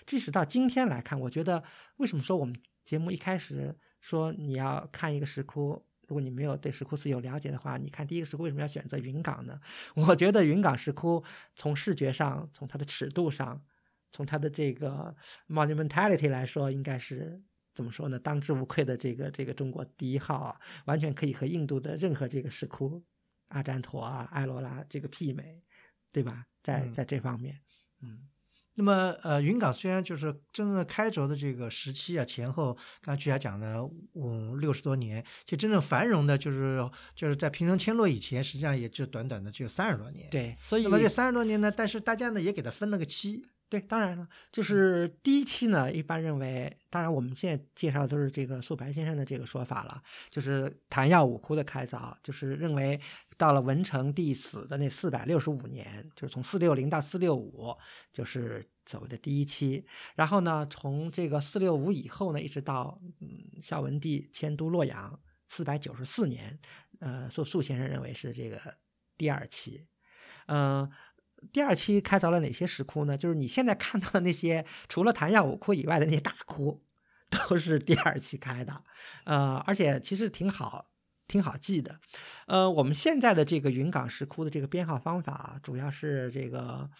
[0.06, 1.64] 即使到今天来看，我觉得
[1.96, 2.54] 为什么说我们
[2.84, 9.60] 节目一开始说你要看一个石窟，如果你没有对石窟寺有了解的话，你看第一个石窟为什么要选择云冈呢？
[9.94, 11.22] 我觉得云冈石窟
[11.54, 13.64] 从视觉上，从它的尺度上，
[14.10, 15.14] 从它的这个
[15.48, 17.40] monumentality 来说，应该是
[17.72, 18.18] 怎么说呢？
[18.18, 23.04] 当之无愧的这个这个中国第一号啊，完全可以和印度的任何这个石窟，
[23.50, 25.62] 阿占陀啊、埃罗拉这个媲美，
[26.10, 26.46] 对吧？
[26.60, 27.60] 在在这方面，
[28.02, 28.26] 嗯。
[28.74, 40.30] 那么，呃，云冈虽然就是真正的开凿的这个时期啊，前后，刚才曲霞讲的五六十多年，其实真正繁荣的，就是就是在平城迁落以前，实际上也就短短的只有三十多年。
[40.30, 43.42] 对，所以那么这三十多年呢，但是大家呢也给它分了个期。
[43.70, 53.00] 对，当然了，就是第一期呢，一般认为，当然我们现在介绍都是这个素白先生的这个说法了，就是昙曜五窟的开凿，就是认为。
[53.40, 57.74] 到了文成帝死的那四百六十五年，就是从四六零到四六五，
[58.12, 59.82] 就是所谓的第一期。
[60.14, 66.60] 然后呢，从这个四六五以后呢，一直到嗯孝文帝迁都洛阳四百九十四年，
[66.98, 68.60] 呃，素素先生认为是这个
[69.16, 69.86] 第二期。
[70.48, 70.90] 嗯，
[71.52, 73.16] 第二期开凿了哪些石窟呢？
[73.16, 76.82] 就是你现在看到的那些，除了昙曜五窟以外的那些大窟，
[77.48, 78.84] 都是第二期开的。
[79.24, 80.86] 呃，而且其实挺好。
[81.30, 82.00] 挺好记的，
[82.48, 86.90] 呃，我们现在的这个云冈石窟的这个编号方法，主要是这个。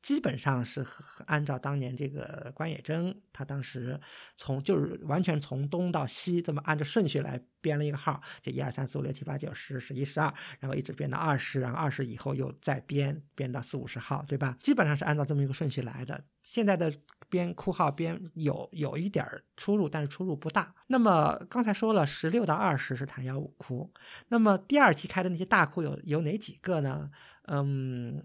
[0.00, 0.86] 基本上是
[1.26, 4.00] 按照当年这个关野征，他当时
[4.36, 14.56] 从就是完全从东到西这么按照顺序来编了一个号，就一二三四五六七八九十十一十二，然后一直编到二十，然后二十以后又再编编到四五十号，对吧？
[14.60, 16.24] 基本上是按照这么一个顺序来的。
[16.40, 16.90] 现在的
[17.28, 20.72] 编库号编有有一点出入，但是出入不大。
[20.86, 23.92] 那么刚才说了，十六到二十是弹药五窟，
[24.28, 27.10] 那么第二期开的那些大库有有哪几个呢？
[27.48, 28.24] 嗯。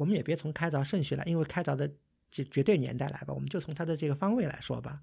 [0.00, 1.86] 我们也别从开凿顺序来，因为开凿的
[2.30, 5.02] 绝绝对年代来吧，我们就从它的这个方位来说吧。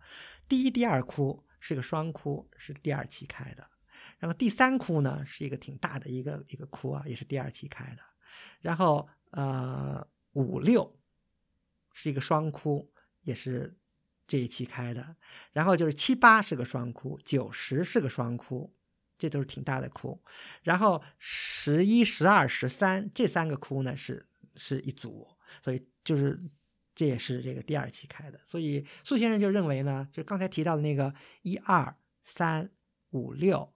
[0.49, 3.63] 第一、第二窟是个双窟，是第二期开的。
[4.17, 8.01] 然后第三窟呢是一个挺大的一个一个窟啊，也是第二期开的。
[8.59, 10.99] 然后呃五六
[11.93, 13.77] 是一个双窟，也是
[14.25, 15.15] 这一期开的。
[15.53, 18.73] 然后就是七八是个双窟，九十是个双窟，
[19.15, 20.19] 这都是挺大的窟。
[20.63, 24.26] 然后十一、十二、十三这三个窟呢是。
[24.57, 25.27] 是一组，
[25.63, 26.39] 所以就是
[26.93, 32.69] 这也是这个第二期开的，所以苏先生就认为呢，就刚才提到的那个一二三
[33.11, 33.73] 五六，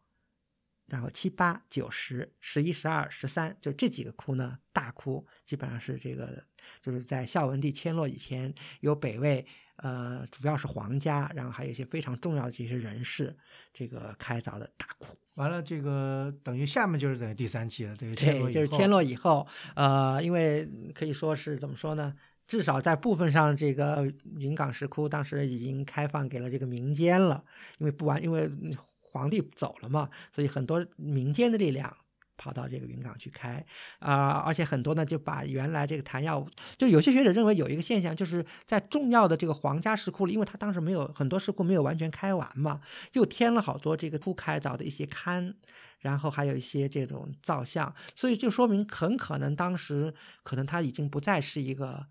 [0.88, 6.46] 然后七八九十十一十二十三，就这几个窟呢，大窟基本上是这个，
[6.82, 9.46] 就是在孝文帝迁落以前，有北魏
[9.78, 13.38] 呃，主要是皇家，然后还有一些非常重要的这些人士，
[13.72, 15.18] 这个开凿的大窟。
[15.36, 18.14] 完了，这个等于下面就是等于第三期了，对，
[18.52, 22.14] 就是迁落以后，呃，因为可以说是怎么说呢？
[22.48, 27.44] 至少在部分上，这个云冈石窟当时已经开放给了这个民间了，
[27.78, 28.50] 因为不完，因为
[29.00, 31.96] 皇帝走了嘛，所以很多民间的力量。
[32.42, 33.64] 跑到这个云冈去开
[34.00, 36.44] 啊，而且很多呢就把原来这个弹药，
[36.76, 42.82] 就有些学者认为有一个现象，就是在重要的这个皇家石窟里，因为他当时没有很多石窟没有完全开完嘛，
[43.14, 45.54] 又添了好多这个不开凿的一些龛，
[46.00, 52.08] 然后还有一些这种造像，所以就说明很可能当时可能它已经不再是一个，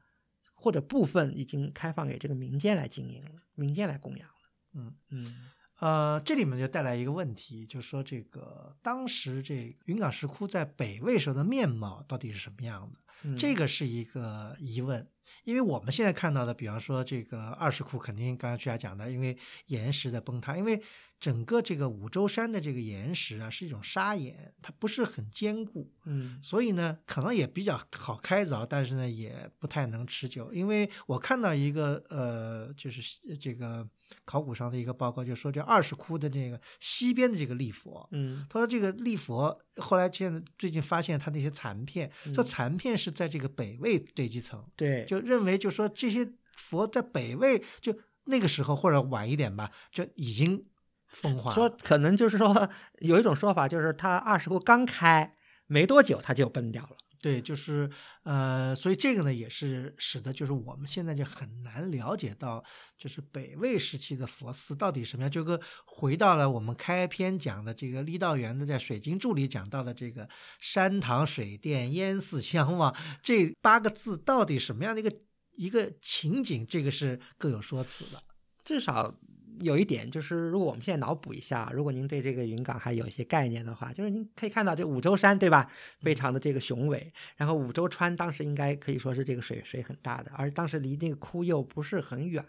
[0.54, 4.34] 或者部分已经开放给这个民间来经营了，民间来供养了。
[4.74, 5.50] 嗯嗯。
[5.80, 13.36] 呃，这里面就带来一个问题，就是说这个当时这云冈石窟在北魏时候的面貌到底是什么样的？
[13.36, 15.06] 这个是一个疑问，
[15.44, 20.80] 因为我们现在看到的，比方说这个二石窟，肯定刚才徐家讲的，因为岩石的崩塌，因为。
[21.20, 30.50] 整个这个五洲山的这个岩石啊，是一种砂岩，它不是很坚固，嗯，所以呢，可能也比较好开凿，但是呢，也不太能持久。
[30.50, 33.86] 因为我看到一个呃，就是这个
[34.24, 50.66] 考古上的一个报告，就说这二十窟的这个西边的这个立佛，嗯，他说这个立佛后来现在最近发现它那些残片，说残片是在这个北魏堆积层，对，就认为就说这些佛在北魏就那个时候或者晚一点吧，就已经。
[51.12, 52.70] 风化说可能就是说
[53.00, 55.34] 有一种说法，就是它二十窟刚开
[55.66, 56.90] 没多久，它就崩掉了。
[57.20, 57.90] 对，就是
[58.22, 62.64] 呃，所以这个呢，也是使得就是我们现在就很难了解到，
[62.96, 65.30] 就是北魏时期的佛寺到底什么样。
[65.30, 70.26] 就跟回到了我们开篇讲的这个郦道元的在《水经注》里讲到的这个
[70.58, 75.14] “山堂水殿烟寺相望”这八个字，到底什么样的一个
[75.56, 78.22] 一个情景，这个是各有说辞的。
[78.64, 79.14] 至少。
[79.60, 85.70] 有一点就是，如果我们现在脑补一下，如果您对这个云冈还有一些概念的话，就是您可以看到这五洲山，对吧？
[86.00, 87.12] 非常的这个雄伟。
[87.36, 92.44] 然后五洲川当时应该可以说是这个水水很大的，而当时离那个窟又不是很远。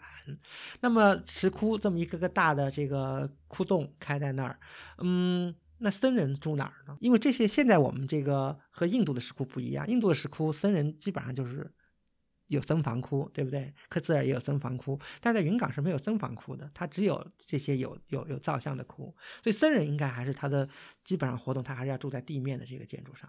[0.80, 4.58] 那么石窟这么一个个大的这个窟洞开在那儿，
[4.98, 6.96] 嗯，那僧人住哪儿呢？
[7.00, 11.70] 因为这些现在我们这个和印度的石窟不一样，印度的石窟僧人基本上就是。
[12.56, 13.72] 有僧房窟，对不对？
[13.88, 20.68] 克孜尔也有僧房窟，但是在云冈是没有僧房窟的，它只有这些有有有造像的窟，所以僧人应该还是他的
[21.04, 23.28] 基本上活动，他还是要住在地面的这个建筑上。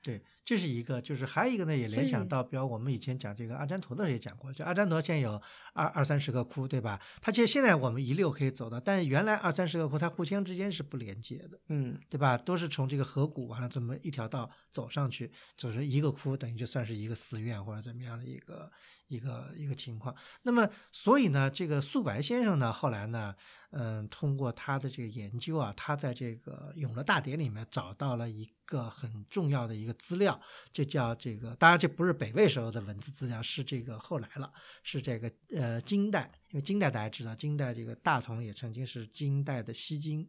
[0.00, 5.38] 对，这是一个，就是还有一个呢，也联想到，比如我们以前讲这个阿占陀的时候也讲过，就阿占陀现在有
[5.74, 6.98] 二二三十个窟，对吧？
[7.20, 12.38] 它其实现在我们一溜可以走到，但是原来二三十个窟它互相之间是不连接的，嗯，对吧？
[12.38, 18.72] 都是从这个河谷完了这么一条道走上去，走成一个窟，等于就算是一个寺院或者怎么样的一个。
[19.08, 23.34] 一个一个情况，那么所以呢，这个素白先生呢，后来呢，
[23.70, 30.37] 嗯，通过他的这个研究啊，他在这个《永乐大典》里面找到了一个很重要的一个资料，
[30.70, 40.28] 就叫这个，当然这不是北魏时候的文字资料，是这个后来了，是这个呃金代，因为金代大家知道，金代这个大同也曾经是金代的西京。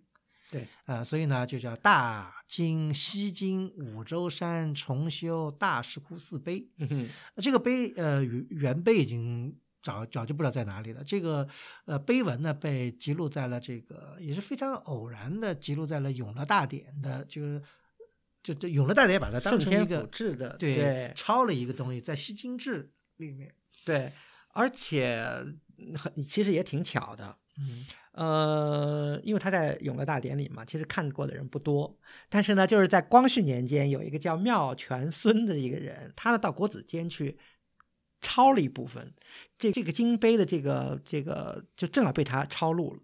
[0.51, 6.68] 对，呃，所以呢，就叫大金西京五洲山重修大石窟寺碑。
[6.80, 11.03] 嗯哼，这个碑，呃，原碑已经早早就不知道在哪里了。
[11.03, 11.47] 这个，
[11.86, 17.62] 呃，碑文呢，被记录在了这个，也是非常偶然的，记录在了《永乐大典》的，就是，
[18.42, 22.84] 就就《永乐大典》把它当成一个制的，对，抄了一个东西，在《西京志》
[23.18, 23.54] 里面。
[23.86, 24.12] 对，
[24.50, 25.24] 而且
[25.98, 27.38] 很，其实也挺巧的。
[27.58, 27.86] 嗯。
[28.12, 31.98] 呃，因为他在《永乐大典》里嘛，其实看过的人不多。
[32.28, 37.38] 但是呢，就是在光绪年间，有一个叫妙全孙的一个人，他呢到国子监去
[38.20, 39.14] 抄了一部分，
[39.58, 43.00] 这这个金碑的这个这个就正好被他抄录了。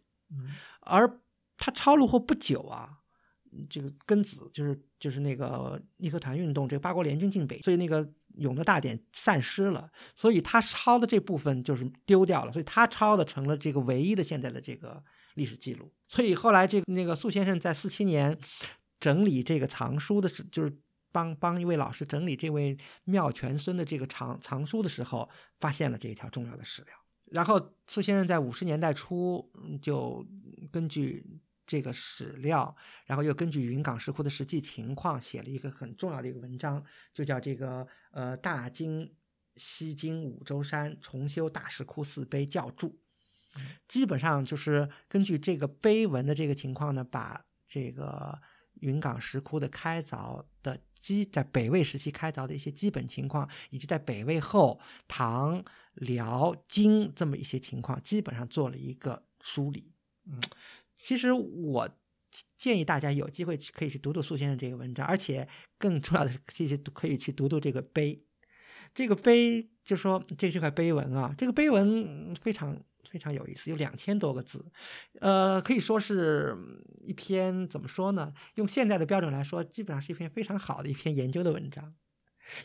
[0.82, 1.20] 而
[1.56, 2.98] 他抄录后不久啊，
[3.70, 8.08] 这个庚子就是就是那个义和团运动，这个八国联军进北，所以那个。
[8.40, 15.02] 永乐大典散失了，所以他抄的这部分就是丢掉了，所以他抄的成了这个唯一的现在的这个
[15.36, 15.90] 历史记录。
[16.10, 18.38] 所以后来这那个苏先生在四七年
[19.00, 20.78] 整理这个藏书的时，就是
[21.14, 26.94] 帮帮一位老师整理这位妙全孙的这个藏藏书的时候，发现了这一条重要的史料。
[27.32, 29.50] 然后苏先生在五十年代初
[29.82, 30.28] 就
[30.70, 31.26] 根据。
[31.66, 39.12] 这个史料，然后又根据云冈石窟的实际情况写了一个很重要的一个文章，就叫这个呃大金
[39.56, 43.00] 西京五洲山重修大石窟四碑校注，
[43.88, 48.40] 基本上就是根据这个碑文的这个情况呢，把这个
[48.82, 55.64] 云冈石窟的开凿的基在北魏时期开凿的一些基本情况，以及在北魏后唐
[55.94, 59.92] 辽金这么一些情况，基本上做了一个梳理，
[60.26, 60.40] 嗯。
[60.96, 61.90] 其实我
[62.58, 68.24] 建议大家有机会可以去读读苏先生这个文章，而且更重要的是，其实可以去读读这个碑。
[68.94, 74.66] 这个碑就说这这块碑文啊，这个碑文非常非常有意思，有两千多个字，
[75.20, 76.56] 呃，可以说是
[77.02, 78.34] 一篇怎么说呢？
[78.56, 81.94] 用现在的标准来说，基本上是一篇非常好的一篇研究的文章。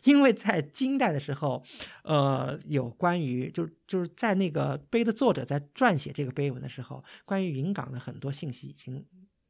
[0.05, 1.63] 因为在金代的时候，
[2.05, 9.07] 呃，有关于就是就是在那个碑的作者在撰写这个碑文的时候，关于云冈的很多信息已经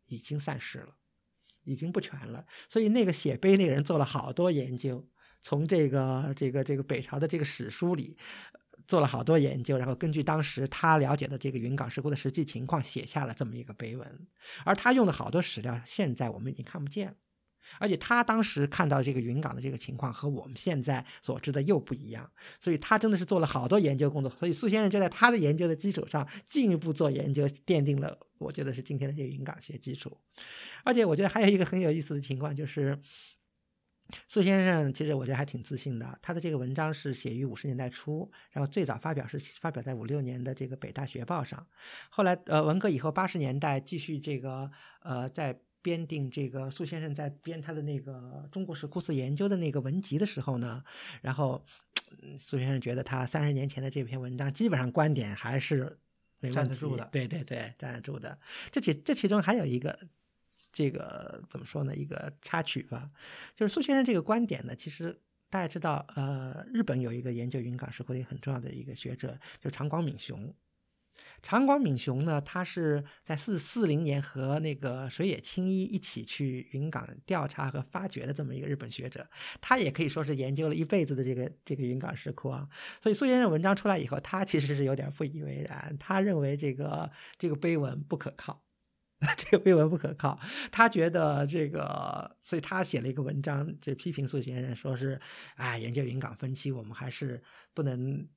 [0.08, 0.94] 已经散失了，
[1.64, 2.44] 已经不全了。
[2.68, 5.06] 所以那个写碑那个人做了好多研究，
[5.42, 8.16] 从这个这个这个北朝的这个史书里
[8.86, 14.26] 做了好多研究，然后根据当时他了解的这个云冈石窟的实际情况写下了这么一个碑文。
[14.64, 17.14] 而他用的好多史料，现在我们已经看不见了。
[17.78, 24.30] 而且他当时看到这个云冈的这个情况和我们现在所知的又不一样，所以他真的是做了好多研究工作。
[24.38, 30.16] 所以苏先生就在他的研究的基础上进一步做研究，奠定了我觉得是今天的这个云冈学基础。
[30.84, 32.98] 而且我觉得还有一个很有意思的情况就是，
[34.28, 36.18] 苏先生其实我觉得还挺自信的。
[36.20, 41.66] 他的这个文章是写于五十年代初，然后最早发表是发表在五六年的这个北大学报上，
[42.08, 44.70] 后来呃文革以后八十年代继续这个
[45.02, 45.60] 呃在。
[45.82, 50.82] 编定这个苏先生在编他的那个中国史窟寺研究的那个文集的时候呢，
[51.22, 51.64] 然后
[52.38, 55.98] 苏先生觉得他三十年前的这篇文章基本上观点还是
[56.40, 58.38] 没站得住的，对对对，站得住的。
[58.70, 59.98] 这其这其中还有一个
[60.72, 61.94] 这个怎么说呢？
[61.94, 63.10] 一个插曲吧，
[63.54, 65.18] 就是苏先生这个观点呢，其实
[65.48, 70.54] 大家知道，呃，日本有一个研究云冈石窟的很重要的一个学者，就是长广敏雄。
[71.42, 79.26] 长广敏雄呢，他是在四四零年和那个水野清一一起去云冈调查和发掘的这么一个日本学者，
[79.60, 82.68] 他也可以说是研究了一辈子的这个这个云冈石窟啊。
[83.02, 88.62] 所以苏先生文章出来以后，他其实是有点不以为然，他认为这个这个碑文不可靠，
[89.36, 90.38] 这个碑文不可靠，
[90.70, 95.20] 他觉得这个，所以他写了一个文章，就批评苏先生，说是，
[95.56, 97.42] 哎，研究云冈分期，我们还是
[97.72, 98.28] 不能。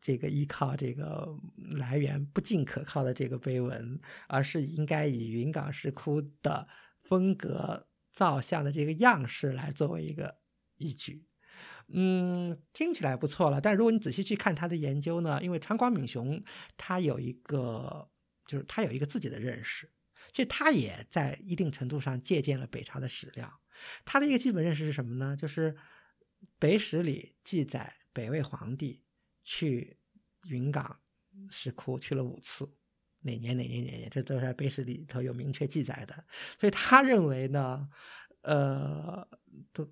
[0.00, 1.28] 这个依靠这个
[1.76, 6.68] 来源不尽可靠的这个碑文，而是应该以云冈石窟的
[7.04, 10.38] 风格造像的这个样式来作为一个
[10.76, 11.26] 依据。
[11.88, 13.60] 嗯，听起来不错了。
[13.60, 16.42] 但如果你仔细去看他的研究呢，因为长广敏雄
[16.76, 18.08] 他有一个，
[18.46, 19.90] 就是他有一个自己的认识，
[20.30, 23.60] 其实他也在一定程度上借鉴了北朝的史料。
[24.04, 25.34] 他的一个基本认识是什么呢？
[25.36, 25.76] 就是
[26.58, 29.02] 北史里记载北魏皇帝。
[29.44, 29.98] 去
[30.48, 30.98] 云冈
[31.48, 32.68] 石窟去了五次，
[33.20, 36.24] 哪年哪年哪年，这都是在碑石里头有明确记载的。
[36.58, 37.88] 所以他认为呢，
[38.42, 39.26] 呃，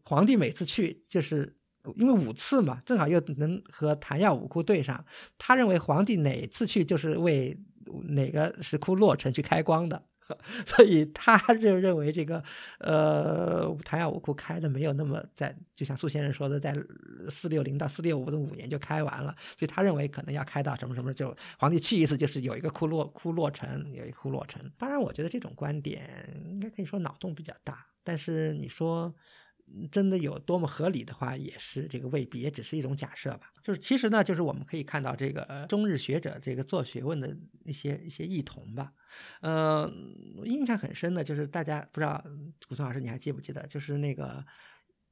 [0.04, 1.56] 皇帝每次去就是
[1.96, 5.04] 因为五次嘛，正好又能和昙曜五窟对上。
[5.36, 7.58] 他认为皇帝哪次去就是为
[8.04, 10.06] 哪个石窟落成去开光的。
[10.66, 12.42] 所以他就认为这个，
[12.80, 16.74] 呃，唐亚武库开的没有那么在，就像苏先生说的，在
[17.30, 19.34] 四六零到四六五的五年就开完了。
[19.56, 24.60] 所以他认为可能要开到什么什么，就皇帝去一次就是有一个库落库落成，有一个窟落成。
[24.76, 26.08] 当然，我觉得这种观点
[26.48, 29.14] 应该可以说脑洞比较大，但是你说。
[29.90, 33.52] 真的有多么合理的话，也是这个未必，也只是一种假设吧。
[33.62, 38.92] 就是其实呢，就是我们可以看到这个中日学者这个做学问的一些一些异同吧。
[39.40, 40.14] 嗯，
[40.44, 42.24] 印象很深的就是大家不知道，
[42.66, 43.66] 古松老师你还记不记得？
[43.66, 44.44] 就是那个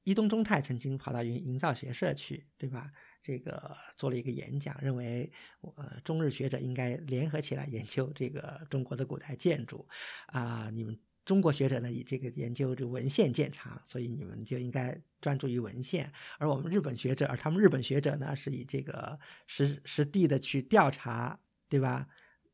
[0.05, 2.91] 伊东忠太曾经跑到营营造学社去，对吧？
[3.23, 5.31] 这个做了一个演讲，认为
[5.77, 9.87] 呃中日学者应该联合起来研究这个中国的古代建筑
[10.27, 10.99] 啊，你们。
[11.27, 16.07] 中国学者呢以这个研究这文献见长，所以你们就应该专注于文献；
[16.39, 22.09] 而我们日本学者，而他们日本学者呢是以这个实实地的去调查，对吧？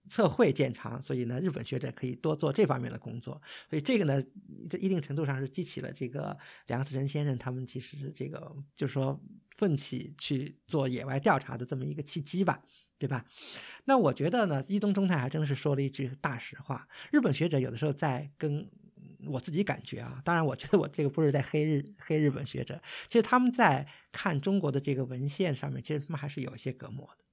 [0.09, 3.41] 测绘见长，所以呢日本学者可以多做这方面的工作。
[3.71, 4.21] 所以这个呢，
[4.69, 9.23] 在一定程度上是激起了这个梁思成先生他们其实这个就是说
[9.57, 12.65] 奋起去做野外调查的这么一个契机吧。
[13.03, 13.25] 对吧？
[13.87, 16.87] 那我觉得呢，伊东忠太还真是说了一句大实话。
[17.11, 18.71] 日本学者有的时候在跟
[19.27, 27.25] 我自己感觉啊，当然我觉得我这个不是在黑日黑日本学者，其实他们在看中国的这个文献上面，其实他们还是有一些隔膜的。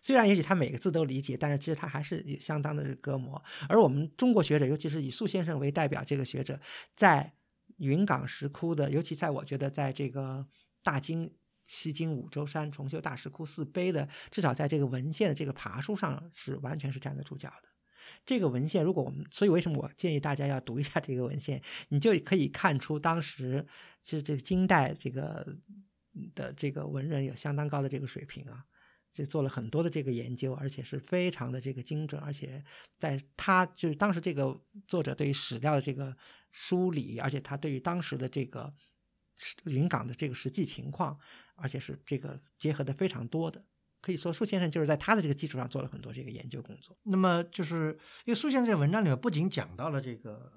[0.00, 3.42] 虽然也许他每个字都理解，但是其实他还是有相当的隔膜。
[3.68, 6.58] 而我们中国学者，尤其是以苏先生为代表这个学者，
[6.96, 7.34] 在
[7.76, 10.46] 云冈石窟的，尤其在我觉得在这个
[10.82, 11.30] 大金。
[11.72, 17.68] 西经五洲山重修大石窟四碑的，至少在这个文献的这个爬书上是完全是站得住脚的。
[18.26, 23.64] 这个文献，如果我们，所以为什么我建议大家要读一下这个文献，你就可以看出当时
[24.02, 25.46] 其实这个金代这个
[26.34, 28.64] 的这个文人有相当高的这个水平啊，
[29.12, 32.64] 就做了很多的这个研究，而且是非常的这个精准，而且
[32.98, 36.16] 在他就是当时这个作者对于史料的这个
[36.50, 38.74] 梳理，而且他对于当时的这个
[39.64, 41.16] 云冈的这个实际情况。
[41.60, 43.62] 而且是这个结合的非常多的，
[44.00, 46.96] 可以说苏先生就是在他的这个基础上做了很多这个研究工作。
[47.02, 47.92] 那么就是
[48.24, 50.50] 因为苏先生在文章里面不仅讲到了这个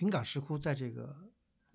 [0.00, 1.16] 云冈石窟在这个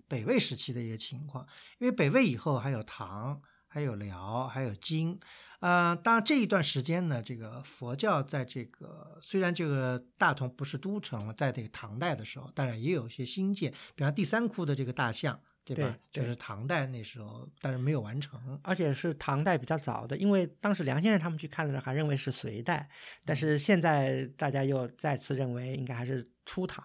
[0.06, 1.46] 北魏时期的一些情况，
[1.78, 5.18] 因为北魏以后还有唐、还有辽、还有金，
[5.60, 15.40] 呃，当然这一段时间呢，这个佛教在这个虽然这个大同不是都城了，在这个唐代的时候，当然也有一些新建，比方第三窟的这个大象。
[15.74, 15.96] 对吧？
[16.10, 22.88] 就是唐代那时候，但是没有完成，而且是唐代比较早的，因为当时梁先生他们去看的时候还认为是隋代，
[23.24, 26.84] 但是现在大家又再次认为应该还是初唐，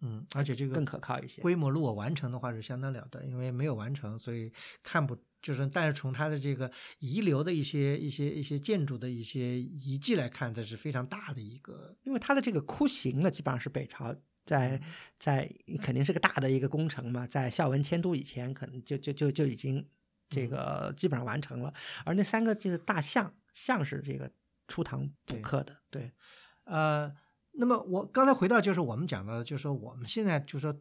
[0.00, 1.42] 嗯，而且这个更可靠一些。
[1.42, 14.14] 规模如果完成的话是相当了得，因为没有完成，所以看不就是，但是从它的这个遗留的一些一些一些建筑的一些遗迹来看，这是非常大的一个，因为它的这个窟形呢，基本上是北朝。
[14.44, 14.80] 在
[15.18, 15.50] 在
[15.82, 19.86] 肯定是个大的一个工程嘛，在孝文迁都以前，可能就就就就已经
[20.28, 21.72] 这个基本上完成了。
[22.04, 24.30] 而那三个这个大象，象是这个
[24.68, 26.12] 初唐补刻的，对。
[26.64, 27.10] 呃，
[27.52, 30.78] 那么我刚才回到就是我们讲的，就是说我们现在就是说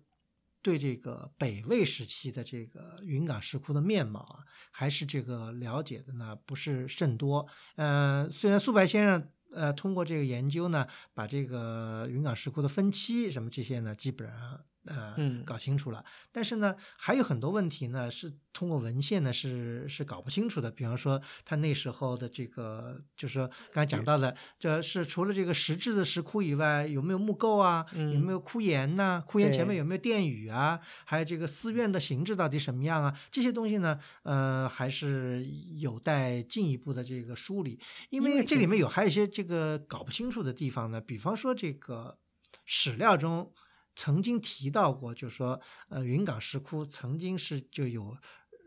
[0.62, 7.48] 对这个北魏时期的这个云冈石窟的面貌啊，还是这个了解的呢不是甚多。
[7.76, 9.30] 呃，虽然苏白先生。
[9.54, 16.04] 呃，通过这个研究呢，把这个云冈石窟的分期什么这些呢，基本上呃嗯搞清楚了。
[16.32, 20.70] 但是呢，还有很多问题呢是通过文献呢是是搞不清楚的。
[20.70, 27.86] 比方说，他那时候的这个，就是说刚才讲到的，这是除了这个石质的石窟以外，有没有木构啊？
[27.96, 30.80] 有没有窟檐呐、窟檐前面有没有殿宇啊？
[31.06, 33.20] 还有这个寺院的形制到底什么样啊？
[33.32, 35.46] 这些东西呢，呃，还是
[35.78, 37.80] 有待进一步的这个梳理，
[38.10, 41.02] 因为这里面有还有一些这个搞不清楚的地方呢。
[41.02, 42.18] 比方说这个
[42.66, 43.52] 史料中
[43.96, 48.16] 曾经提到过，就是说，呃，云冈石窟曾经是就有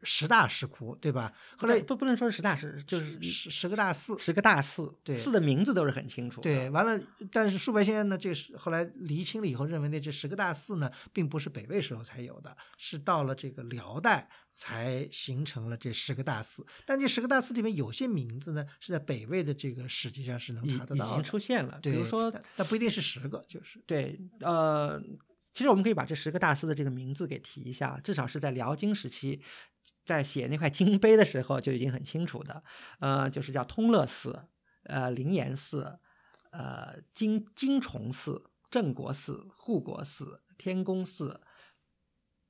[0.07, 1.33] 十大石窟，对吧？
[1.59, 6.41] 后来不不能说是十大石，就是十十个大寺，十个大寺，对寺的名字都是很清楚。
[6.41, 16.65] 对，完了，但是树白先生呢，这是后来厘清了以后，认为那，这十个大寺呢，并不是北魏时候才有的，是到了这个辽代才形成了这十个大寺。
[16.87, 21.23] 但这十个大寺里面有些名字呢，是在北魏的这个史籍上是能已已经查得到的。
[21.23, 21.81] 出现了。
[21.83, 25.03] 比，如说，但但不一定是十个，就是对，呃，
[25.53, 29.41] 其实我们可以把这十个大寺的这个名字给提一下，至少是在辽金时期，
[30.07, 32.63] 在写那块金碑的时候就已经很清楚的。
[33.01, 34.49] 呃，就是叫通乐寺、
[34.85, 35.99] 呃灵岩寺、
[36.53, 41.43] 呃金金崇寺、镇国寺、护国寺、天宫寺、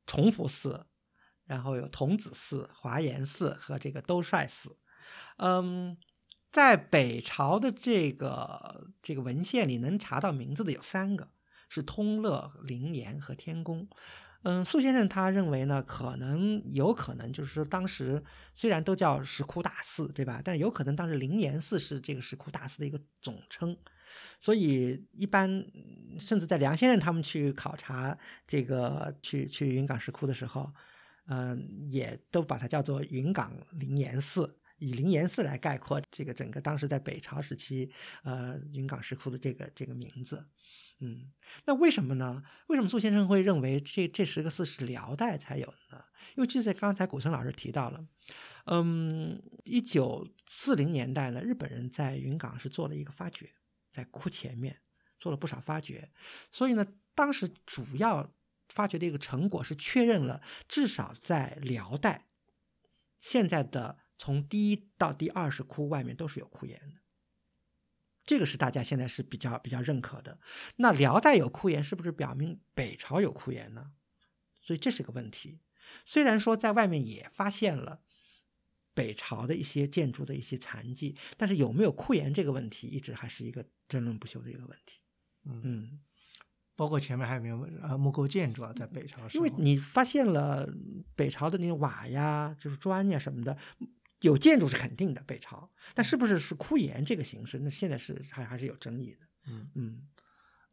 [0.06, 0.86] 崇福寺，
[1.46, 4.76] 然后有童子寺、华严寺和这个兜率寺。
[5.38, 5.96] 嗯，
[6.52, 11.30] 在北朝的这个这个文献里能查到名字的有三个，
[11.68, 13.88] 是通乐、灵岩和天宫。
[14.48, 18.22] 嗯，苏先生他认为呢，可能有可能就是说，当时
[18.54, 20.40] 虽然都叫石窟大寺，对吧？
[20.44, 23.76] 但是有可能当时灵岩寺是这个石窟大寺的一个总称，
[24.38, 25.66] 所以一般
[26.20, 28.16] 甚至在梁先生他们去考察
[28.46, 30.72] 这个去去云冈石窟的时候，
[31.26, 34.60] 嗯、也都把它叫做云冈灵岩寺。
[34.78, 37.90] 以灵岩寺来概括这个整个当时在北朝时期，
[38.22, 40.46] 呃，云冈石窟的这个这个名字，
[41.00, 41.32] 嗯，
[41.64, 42.42] 那为什么呢？
[42.68, 46.04] 为什么苏先生会认为这这十个寺是辽代才有的呢？
[46.36, 48.06] 因为就在刚才古森老师提到了，
[48.66, 53.54] 嗯，一九四零年代呢，日本人在云冈是做了一个发掘，
[53.92, 54.80] 在窟前面
[55.18, 56.10] 做了不少发掘，
[56.50, 58.34] 所以呢，当时主要
[58.68, 62.26] 发掘的一个成果是确认了至少在辽代，
[63.20, 67.00] 现在的从第一到第二十窟外面都是有窟檐的。
[68.24, 70.40] 这个是大家现在是比较比较认可的。
[70.76, 73.92] 那辽代有窟檐，是不是表明北朝有窟檐呢？
[74.58, 75.60] 所以这是个问题。
[76.04, 78.00] 虽然说在外面也发现了
[78.92, 84.98] 北朝的一些建筑的一些残迹，但是有没有窟檐这个问题，一直还是一个争论不休的一个问题。
[85.44, 86.00] 嗯，嗯，
[86.74, 90.68] 包括前面还有没有啊木构建筑啊，在北朝因为你发现了
[91.14, 93.56] 北朝的那种瓦呀、就是砖呀什么的，
[94.20, 99.26] 有建筑是肯定的，北朝，但是不是是窟岩这个形式，那现在是还还是有争议的。
[99.46, 99.70] 嗯。
[99.74, 100.02] 嗯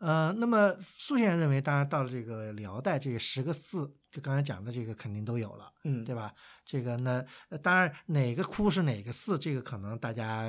[0.03, 5.71] 呃，那么苏先生认为，当然到了这个辽代，这个十个寺，就刚才讲的这个肯定都有了。
[5.85, 6.33] 嗯，对吧？
[6.65, 10.47] 这个呢，呃当然哪个窟是哪个寺，这个可能大家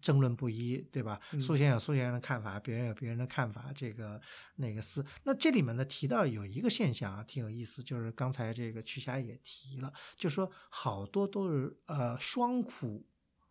[0.00, 1.20] 争论不一，对吧？
[1.32, 3.70] 嗯苏先生有苏先生的看法，别人有别人的看法。
[3.74, 4.18] 这个
[4.56, 5.04] 哪个寺？
[5.24, 13.06] 那这里面呢提到有一个现象啊，挺有意思，就是刚才这个曲霞也提了，就说好多都是呃双窟。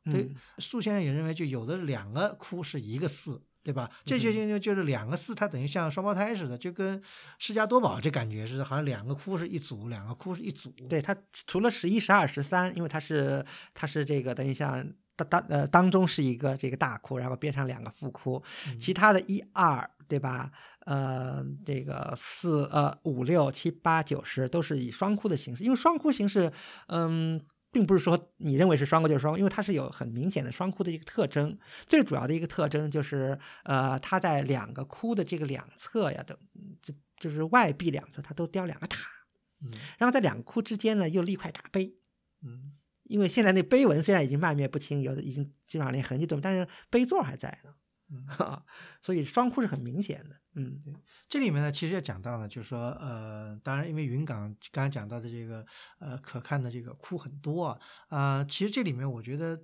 [0.05, 3.89] 对，嗯苏先生也认为，就有的两个窟是一个寺，对吧？
[4.03, 7.01] 这就就就就是两个四，它等于像双胞胎似的，就跟
[7.39, 10.69] 释迦多宝这感觉似的，好像两个窟是一组，两个窟是一组。
[10.89, 11.15] 对它
[11.47, 14.85] 除了十一、十二、十三，因为它是它是这个等于像
[15.15, 20.51] 当当呃当中是一个这个大窟，然后边上两个副窟，嗯其他的一二对吧？
[20.85, 26.51] 呃，这个四呃五六七八九十都是以双窟的形式，因为双窟形式，
[26.87, 27.41] 嗯。
[27.73, 31.57] 并不是说你认为是双窟就是双窟，因为它是有很明显的双窟的一个特征。
[31.87, 36.35] 最主要的一个特征就是，呃，它在两个窟的这个两侧呀，都
[36.81, 39.09] 就就是外壁两侧，它都雕两个塔。
[39.65, 41.95] 嗯然后在两个窟之间呢，又立块大碑，
[42.41, 42.73] 嗯
[43.05, 47.73] 因为现在那碑文虽然已经漫灭不清，有的已经基本上连痕迹都没有，但是碑座还在呢，
[48.13, 48.61] 嗯。
[49.01, 50.35] 所以双窟是很明显的。
[50.55, 50.79] 嗯
[51.27, 55.65] 这里面呢，其实也讲到了，就是说，呃，当然，因为云冈刚才讲到的这个，
[55.99, 59.59] 呃，可看的这个窟很多啊，啊、其实这里面我觉得，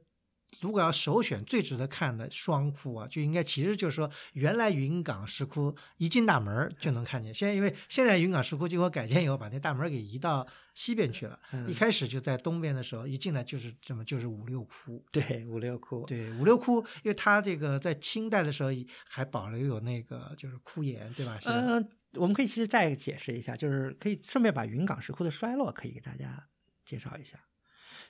[0.62, 16.06] 如果要首选最值得看的双窟啊，就应该其实就是说，原来云冈石窟一进大门儿就能看见，现在因为现在云冈石窟经过改建以后，把那大门儿给移到西边去了，嗯一开始就在东边的时候，一进来就是这么就是五六窟，对，五六窟。
[16.06, 18.70] 对，五六窟，因为它这个在清代的时候
[19.08, 21.40] 还保留有那个就是窟檐，对吧？
[21.46, 26.48] 嗯呃，我们可以其实再解释一下，就是可以顺便把云冈石窟的衰落可以给大家
[26.84, 27.40] 介绍一下。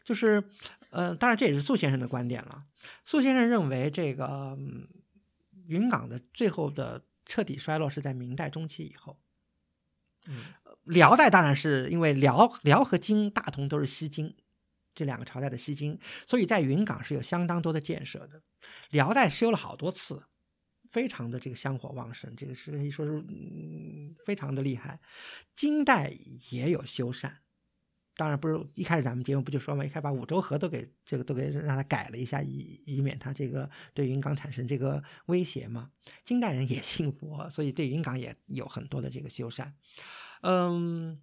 [0.03, 0.43] 就是，
[0.89, 2.65] 呃，当然这也是苏先生的观点了。
[3.05, 4.87] 苏先生认为，这个、嗯
[5.67, 9.19] 云冈的最后的彻底衰落是在明代中期以后。
[10.25, 10.45] 嗯
[10.85, 14.33] 辽代当然是因为辽辽和金大同都是西京，
[14.95, 18.41] 这两个朝代的西京，所以在云冈是有相当多的建设的。
[18.89, 20.23] 辽代修了好多次，
[20.89, 24.99] 非常的这个香火旺盛，这个是可以说是嗯非常的厉害。
[25.53, 26.11] 金代
[26.49, 27.31] 也有修缮。
[28.19, 35.89] 当然不是一开始咱们节目不就说嘛，一开始把五州河都给这个都给让它改了一下，以以免它这个对云冈产生这个威胁嘛。
[36.25, 39.71] 金代人也 信佛，所以对云冈也有很多的这个修缮。
[40.41, 41.17] 嗯，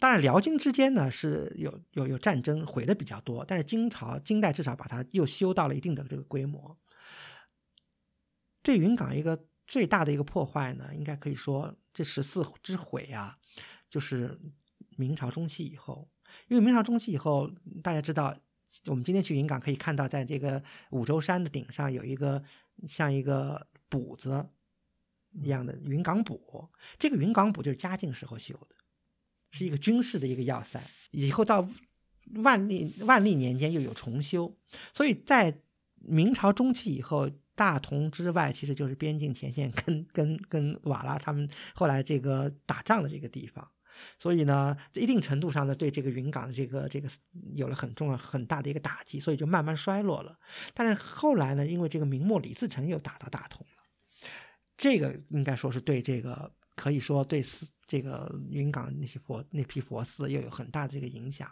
[0.00, 6.76] 当然辽金之间呢是有有有战争，毁的比较多，但是金朝金代至少把它又修到了一定的这个规模。
[8.64, 13.38] 对云冈一个最大的一个破坏呢，应该可以说这十四之毁啊，
[13.88, 14.40] 就是
[14.96, 16.08] 明朝中期以后。
[16.48, 17.50] 因为明朝中期以后，
[17.82, 18.36] 大家知道，
[18.86, 22.42] 我们今天去云冈可以看到，在这个五洲山的顶上有一个
[22.86, 24.46] 像一个补子
[25.32, 26.70] 一样的云冈堡。
[26.98, 28.76] 这个云冈堡就是嘉靖时候修的，
[29.50, 30.82] 是一个军事的一个要塞。
[31.10, 31.68] 以后到
[32.36, 34.56] 万历万历年间又有重修，
[34.94, 35.60] 所以在
[35.94, 43.68] 明朝中期以后，大同之外其实就是边境前线跟跟跟瓦剌他们后来这个打仗的这个地方。
[44.18, 47.08] 所以呢，在一定程度上呢，对这个云冈的这个这个
[47.54, 50.38] 有了很重要很大的一个打击，所以就慢慢衰落了。
[50.74, 53.82] 但是后来呢，因为这个明末李自成又打到大同了，
[54.76, 61.50] 这个应该说是对这个可以说对寺这个云冈那些佛那批佛寺又有很大的这个影响。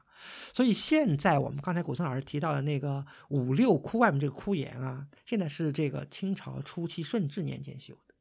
[0.54, 8.14] 所以现在我们刚才古村老师提到的那个五六窟外面这个窟檐啊，现在是这个清朝初期顺治年间修的，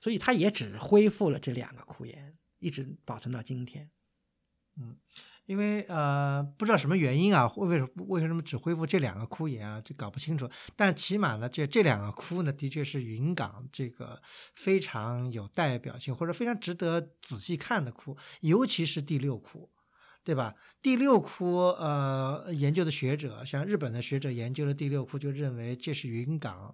[0.00, 2.34] 所以它也只恢复了这两个窟檐。
[2.62, 3.90] 一直保存到今天，
[4.76, 4.96] 嗯，
[5.46, 10.48] 因为呃不知道什么原因啊，为什为什么只恢复这两个窟岩啊，就搞不清楚。
[10.76, 14.22] 但起码呢，这这两个窟呢，的确是云冈这个
[14.54, 19.68] 非常有代表性或者非常值得仔细看的窟，尤其是第六窟，
[20.22, 20.54] 对吧？
[20.80, 26.72] 第六窟呃，研究的学者，像日本的学者研究了第六窟，就认为这是云冈。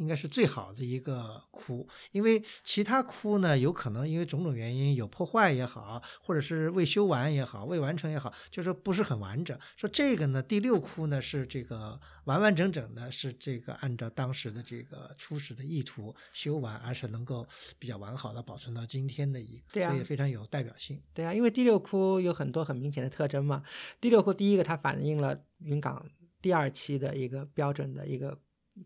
[0.00, 9.56] 应该是最好的一个窟，因为其他窟呢，有可能因为种种原因有破坏也好，或者是未修完也好，未完成也好，就是不是很完整。
[9.76, 17.46] 说这个呢，第六窟呢是这个完完整整的，是这个按照当时的这个初始的意图修完，而是能够
[17.78, 20.98] 比较完好的保存到今天的一个，所以非常有代表性。
[21.12, 23.62] 对啊，因为第六窟有很多很明显的特征嘛。
[24.00, 26.02] 第六窟第一个，它反映了云冈
[26.40, 28.40] 第二期的一个标准的一个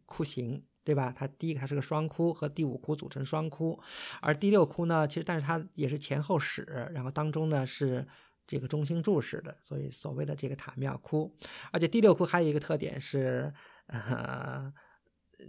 [0.07, 0.61] 窟形。
[0.85, 1.11] 对吧？
[1.17, 3.81] 它第一个它是个双窟，和第五窟组成双窟，
[4.21, 6.63] 而第六窟呢，其实但是它也是前后室，
[6.93, 8.07] 然后当中呢是
[8.47, 11.35] 这个中心柱式的，所以所谓的这个塔庙窟。
[11.73, 13.53] 而且第六窟还有一个特点是，
[13.87, 14.71] 呃，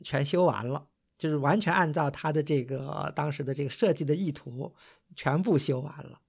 [0.04, 4.74] 全修完了，就是完全按照它的这个当时的这个设计的意图，
[5.16, 6.22] 全部修完了。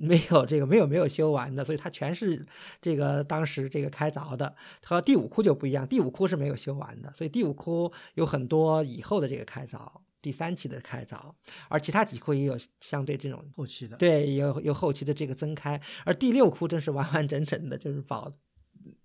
[0.00, 2.46] 没有这个没有没有修完的，所以它全是
[2.80, 5.86] 这个当时这个开凿的，和第五窟就不一样。
[5.86, 9.90] 第五窟是没有修完的，所以第五窟有很多以后的这个开凿，
[10.22, 11.32] 第三期的开凿，
[11.68, 15.80] 而其他几窟也有相对这种后期的，对，有有后期的这个增开。
[16.04, 18.32] 而第六窟真是完完整整的，就是保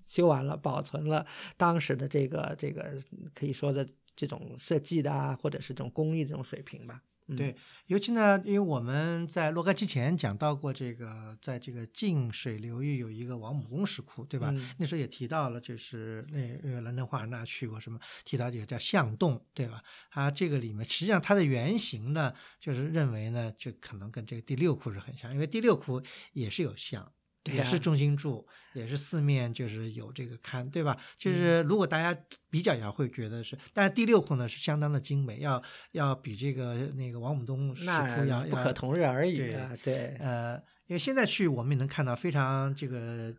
[0.06, 1.26] 修完了，保存了
[1.58, 2.93] 当时的这个这个
[3.34, 3.86] 可以说的
[4.16, 7.02] 这种设计的啊，或者是这种工艺这种水平吧。
[7.36, 7.55] 对，
[7.88, 14.53] 尤其呢，因为我们在若干期前讲到过这个，在这个晋水流域有一个王母宫石窟，对吧？
[14.78, 19.82] 那时候也提到了，就是那呃兰登华尔纳去过什么，提到这个叫象洞，对吧？
[20.11, 26.01] 它这个里面实际上它的原型呢，就是认为呢，就可能跟这个第六窟是很像，因为第六窟
[26.34, 27.11] 也是有象。
[27.46, 30.98] 也是中心柱，也是四面就是有这个龛，对吧？
[31.18, 32.20] 就是如果大家
[32.50, 39.78] 比较一下，会觉得是，但是第六窟呢是相当的精美，要要比这个那个王母洞石窟要不可同日而语啊。
[39.84, 40.56] 对，呃，
[40.88, 43.32] 因为现在去我们也能看到非常这个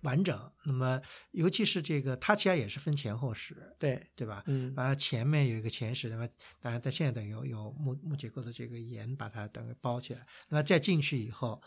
[0.00, 0.50] 完整。
[0.64, 0.98] 那么
[1.32, 4.42] 尤其是这个它其实也是分前后室，对对吧？
[4.46, 6.26] 嗯，完了前面有一个前室，那么
[6.60, 10.24] 当然它现在等于有有木木结构的这个檐把它等于包起来。
[10.48, 11.62] 那么再进去以后。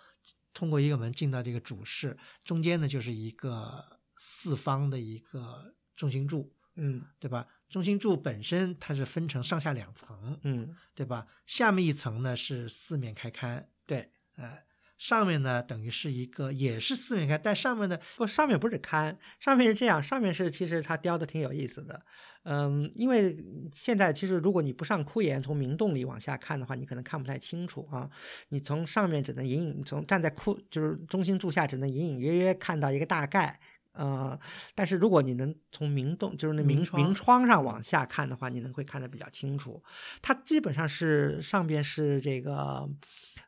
[0.54, 7.48] 通过一个门进到这个主室，中间呢就是一个四方的一个中心柱，嗯，对吧？
[7.68, 11.28] 中心柱本身它是分成上下两层，嗯，对吧？
[11.46, 14.66] 下面一层呢是四面开龛，对，哎，
[14.98, 22.06] 上面呢等于是一个也是四面开，但上面呢不，上面不是龛，上面是这样，上面是其实它雕的挺有意思的。
[22.46, 23.36] 嗯，因为
[23.74, 28.08] 现在其实如果你不上窟岩，从明洞里往下看的话，你可能看不太清楚啊。
[28.50, 33.60] 你从上面只能隐隐从站在窟就是中心柱下，只能隐隐约约看到一个大概
[33.96, 34.38] 呃，
[34.74, 39.84] 但是如果你能从明洞，就是那明明窗上往下看的话，你能会看得比较清楚。
[40.22, 42.90] 它基本上是上边是这个，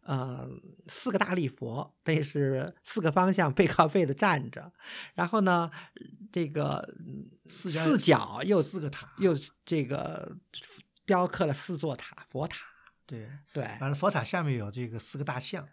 [0.04, 0.50] 呃，
[0.88, 4.72] 四个大立佛，等于是四个方向 背靠背的站着，
[5.16, 5.70] 然后呢，
[6.32, 9.34] 这个嗯四角四角又四个塔又
[9.66, 10.38] 这个
[11.06, 12.66] 雕刻了四座塔佛塔，
[13.06, 13.64] 对，对。
[13.82, 15.68] 完了佛塔下面有这个四个大象，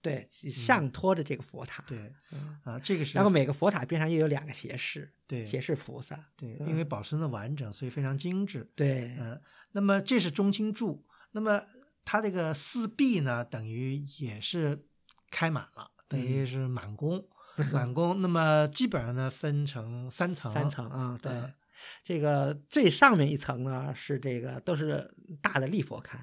[0.00, 8.70] 对，像托着这个佛塔，对嗯啊，这个是然后每个佛塔边上又有两个胁侍，对胁侍菩萨，对，嗯因为保存的完整，所以非常精致。
[8.76, 9.40] 对，嗯，
[9.72, 11.62] 那么这是中心柱，那么
[12.04, 14.86] 它这个四壁呢，等于也是
[15.30, 17.26] 开满了，等嗯于是满宫，
[17.72, 18.22] 满宫。
[18.22, 21.52] 那么基本上呢，分成三层，三层啊，对嗯，
[22.04, 26.16] 这个最上面一层呢是这个都是大的立佛龛，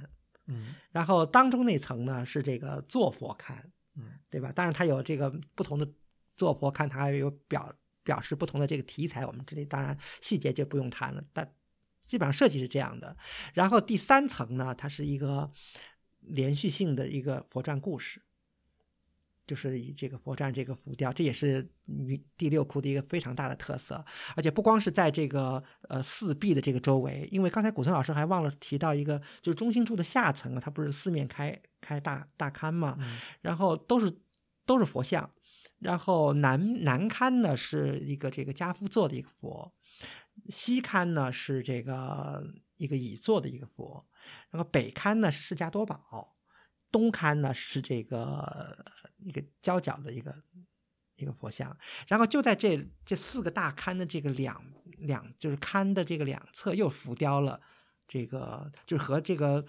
[0.48, 3.56] 嗯然后当中那层呢是这个坐佛龛，
[3.96, 4.52] 嗯对吧？
[4.52, 5.88] 当然它有这个不同的
[6.36, 7.74] 坐佛龛，它还有表
[8.04, 11.54] 表示不同的这个题材，我们这里当然细节就不用谈了，但
[12.02, 13.16] 基本上设计是这样的。
[13.54, 15.52] 然后第三层呢，它是一个
[16.20, 18.22] 连续性的一个佛传故事。
[19.46, 24.04] 就是以这个佛传这个浮雕，这也是云第六窟的一个非常大的特色。
[24.36, 34.12] 而且不光是在这个呃四壁的这个周围，因为刚才古村老师还忘了提到一个，就是中心柱的下层啊，它不是四面开开大大龛嘛，嗯然后都是
[34.66, 35.30] 都是佛像，
[35.80, 39.72] 然后南南龛呢是一个这个家夫座的一个佛，
[40.50, 42.44] 西龛呢是这个
[42.78, 44.06] 一个乙座的一个佛，
[44.50, 46.36] 然后北龛呢是释迦多宝，
[46.92, 48.86] 东龛呢是这个
[49.26, 50.34] 一个交角的一个
[51.18, 51.76] 一个佛像，
[52.08, 54.64] 然后就在这这四个大龛的这个两
[55.00, 57.60] 两就是龛的这个两侧又浮雕了。
[58.08, 59.66] 这个就是和这个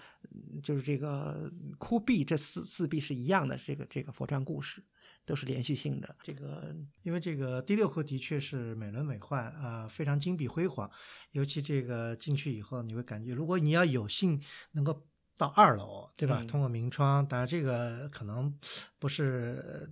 [0.61, 4.83] 就是这个窟壁这四四壁是一样的，这个这个佛传故事
[5.25, 6.15] 都是连续性的。
[6.21, 10.87] 这个因为这个第六窟的确是美轮美奂啊、非常金碧辉煌。
[11.31, 14.39] 尤其这个进去以后，你会感觉，如果你要有幸
[14.73, 15.07] 能够
[15.37, 16.39] 到二楼，对吧？
[16.41, 18.53] 嗯通过明窗，当然这个可能
[18.99, 19.89] 不是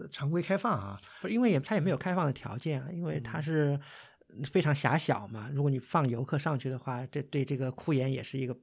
[0.00, 1.00] 呃常规开放啊。
[1.20, 3.78] 不是因为也它也没有开放的条件啊，因为它是
[4.50, 5.50] 非常狭小嘛。
[5.52, 8.56] 如果你放游客上去的话，这对这个窟檐也是一个。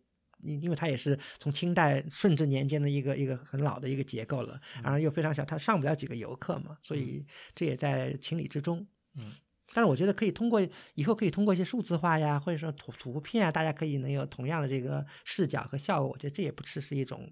[0.43, 8.85] 因因为它也是从清代顺治年间的一个一个很老的一个结构了，然后又非常小，它上不了几个游客嘛，所以这也在情理之中。
[9.15, 9.31] 嗯，
[9.73, 10.61] 但是我觉得可以通过
[10.93, 17.29] 以后可以通过一些数字化呀，或者说图图片啊，大家可以能有同样的这个视角和效果，我觉得这也不是是一种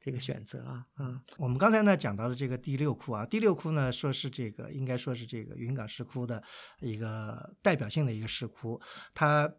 [0.00, 0.84] 这个选择啊。
[0.98, 6.42] 嗯我们刚才呢讲到的这个第六窟啊，第六窟呢说是这个应该说是这个云冈石窟的
[6.80, 8.80] 一个代表性的一个石窟，
[9.14, 9.50] 它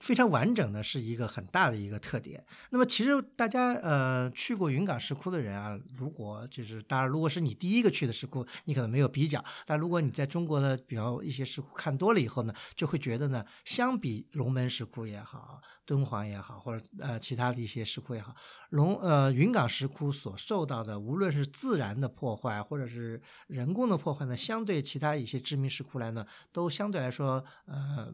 [0.00, 2.44] 非常完整的是一个很大的一个特点。
[2.70, 18.34] 那么其实大家呃去过云冈石窟的人啊，如果就是当然如果是你第一个去的石窟，你可能没有比较，但如果你在中国的比方一些石窟看多了以后呢，就会觉得呢，相比龙门石窟也好，敦煌也好，或者呃其他的一些石窟也好，
[18.70, 28.10] 龙呃云冈石窟所受到的，无论是自然的破坏或者是人工的破坏呢，相对其他一些知名石窟来呢，都相对来说呃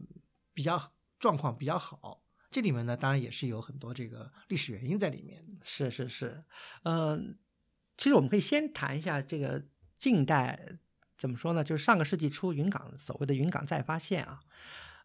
[0.53, 0.77] 比较
[1.19, 2.23] 状况比较好。
[2.49, 5.45] 这里面呢，当然也是有很多这个历史原因在里面。
[5.63, 6.43] 是是是，
[6.83, 7.37] 嗯、
[7.97, 9.65] 其实我们可以先谈一下这个
[9.97, 10.57] 近代
[11.17, 11.63] 怎么说呢？
[11.63, 14.39] 就是上个世纪初云冈所谓的云冈再发现啊，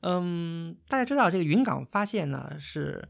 [0.02, 3.08] 嗯，大家知道这个云冈发现呢是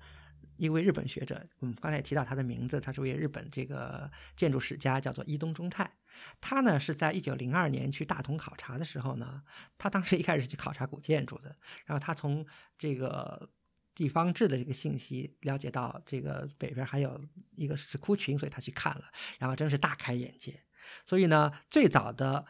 [0.57, 5.93] 一位日本学者，我们刚才也提到他的名字，他是位日本这个建筑史家，叫做伊东忠太。
[6.41, 9.43] 他呢是在一九零二年去大同考察的时候呢，
[9.79, 11.57] 他当时一开始去考察古建筑的，
[11.87, 12.47] 然后他从
[12.79, 13.51] 这个
[13.95, 17.23] 地方志的这个信息了解到这个北边还有
[17.57, 19.05] 一个石窟群，所以他去看了，
[19.39, 20.63] 然后真是大开眼界。
[21.05, 22.45] 所以呢，最早的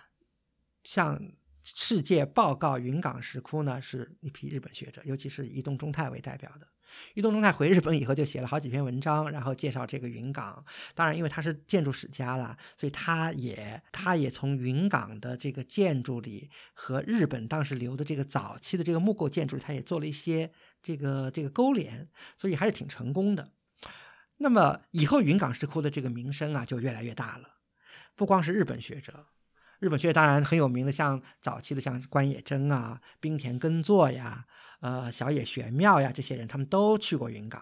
[0.84, 1.20] 向
[1.62, 6.68] 世界报告云冈石窟呢，是一批日本学者，尤其是伊东忠太为代表的。
[7.14, 10.64] 伊东忠太回日本以后，就写了好几篇文章，然后介绍这个云冈。
[10.94, 20.50] 当然，因为他是建筑史家啦，所以他也他也从云冈的这个建筑里和日本当时留的这个早期的这个木构建筑，他也做了一些
[20.82, 23.52] 这个这个勾连，所以还是挺成功的。
[24.38, 27.48] 那么以后云冈石窟的这个名声啊，就越来越大了。
[28.14, 29.26] 不光是日本学者，
[29.82, 34.44] 日本学者当然很有名的，像早期的像关野真啊、冰田耕作呀、
[34.78, 37.60] 呃小野玄妙呀这些人，他们都去过云冈。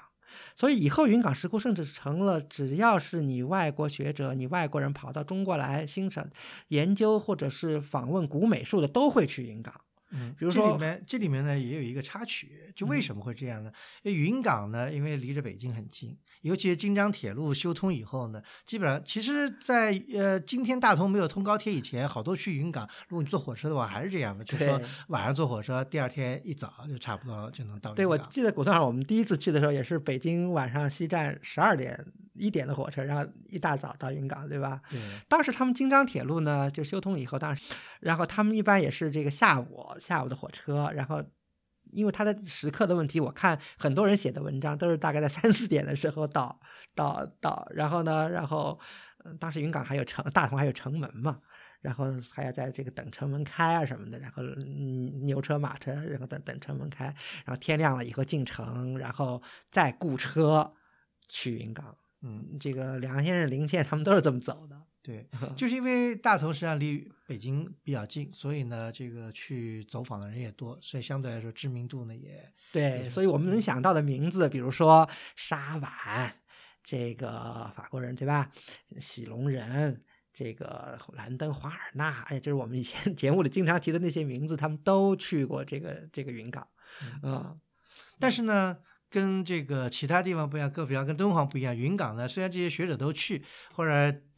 [0.55, 6.29] 所以以后云冈石窟甚至成了，只要是你外国学者、你外国人跑到中国来欣赏、
[6.69, 9.73] 研究或者是访问古美术的，都会去云冈。
[10.11, 13.71] 嗯，比如说这里面这里面呢也有一个插曲，就为什么会这样呢？
[14.03, 27.95] 因为云岗呢，因为离着北京很近，尤其是京张铁路修通以后呢，基本上其实在，呃今天大同没有通高铁以前，好多去云岗，如果你坐火车的话还是这样的，就是说晚上坐火车，第二天一早就差不多就能到。
[27.95, 32.05] 对，我记得古村上我们第一次去的时候，也是北京晚上西站十二点
[32.41, 34.81] 一点的火车，然后一大早到云冈，对吧？
[34.91, 37.63] 对当时他们京张铁路呢就修通以后，当时，
[38.01, 41.23] 然后他们一般也是这个下午下午的火车，然后
[41.93, 46.59] 因为他的时刻的问题，我看很多人写的文章都是大概在三四点的时候到
[46.95, 48.81] 到到，然后呢，然后、
[49.25, 51.41] 呃当时云岗还有城大同还有城门嘛。
[51.83, 57.07] 然后还要在这个等城门开啊什么的，然后嗯牛车马车，然后等等城门开，
[57.47, 60.75] 然后天亮了以后进城，然后再雇车
[61.27, 61.97] 去云岗。
[62.23, 64.81] 嗯，这个梁先生、林先生他们都是这么走的。
[65.03, 76.35] 对， 就是因为大同实际上离北京比较近，所以呢，这个去走访的人也多，所以相对来说知名度呢也对，所以我们能想到的名字，比如说沙婉，
[76.85, 78.53] 这个法国人对吧？
[79.01, 80.03] 喜龙人，
[80.35, 86.69] 这个兰登华尔纳，哎，这是我们以前 节目里经常提的那些名字，他们都去过这个这个云岗，
[87.23, 87.57] 啊、
[88.19, 88.77] 但是呢，
[89.11, 91.77] 跟这个其他地方不一样，各比方跟敦煌不一样。
[91.77, 93.43] 云冈呢，虽然这些学者都去，
[93.75, 93.91] 或者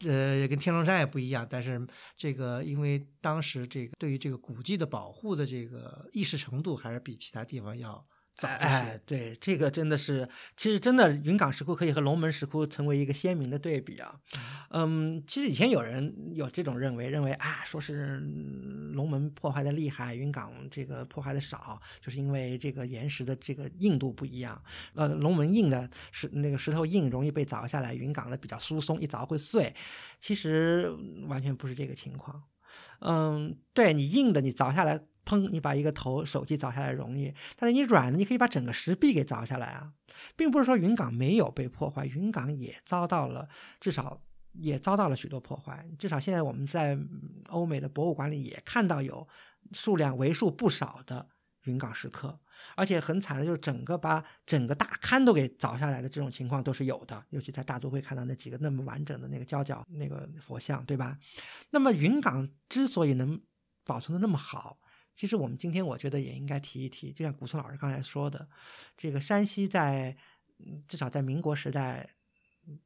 [0.09, 1.85] 呃跟天龙山也不一样，但是
[2.17, 8.03] 这个因为当时这个对于这个古迹的保护的这个意识程度，还是比其他地方要
[8.35, 8.47] 早。
[8.47, 10.27] 哎，对，这个真的是，
[10.57, 14.19] 其实真的云冈石窟可以和龙门石窟成为一个鲜明的对比啊。
[14.69, 24.61] 嗯，其实以前有人有这种认为，认为啊，说是嗯龙门破坏的厉害，云冈这个破坏的少，就是因为这个岩石的这个硬度不一样。
[24.95, 29.73] 呃，龙门硬的石那个石头硬，容易被凿下来；云冈的比较疏松，一凿会碎。
[30.19, 30.91] 其实
[31.27, 32.43] 完全不是这个情况。
[32.99, 39.93] 嗯，对你硬的，你凿下来，砰，你把一个头手机凿下来容易，但是你软的，你可以把整个石壁给凿下来啊，
[40.35, 43.47] 并不是说云岗没有被破坏，云岗也遭到了
[43.79, 44.21] 至少
[44.53, 46.97] 也遭到了许多破坏，至少现在我们在
[47.49, 49.27] 欧美的博物馆里也看到有
[49.71, 51.27] 数量为数不少的
[51.63, 52.39] 云岗石刻。
[52.75, 61.17] 而且很惨的就是整个把整个大龛都给凿下来的这种情况都是有的，尤其在大都会看到那几个那么完整的那个交角那个佛像，对吧？
[61.69, 63.41] 那么云岗之所以能
[63.83, 64.79] 保存的那么好，
[65.15, 68.47] 其实我们今天我觉得也应该提一提，就像古村老师刚才说的，
[68.97, 70.15] 这个山西在
[70.87, 72.09] 至少在民国时代，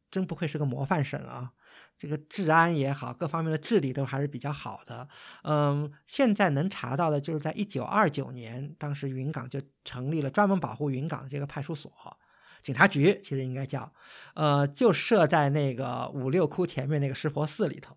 [0.09, 1.53] 真不愧是个模范省啊！
[1.97, 5.07] 这个治安也好，各方面的治理都还是比较好的。
[5.43, 11.91] 嗯，现在能查到的就是在一九二九年，当时云岗就成立了专门保护云岗的这个派出所。
[12.61, 13.91] 警察局其实应该叫，
[14.33, 17.95] 呃，就设在那个五六窟前面那个石佛寺里头。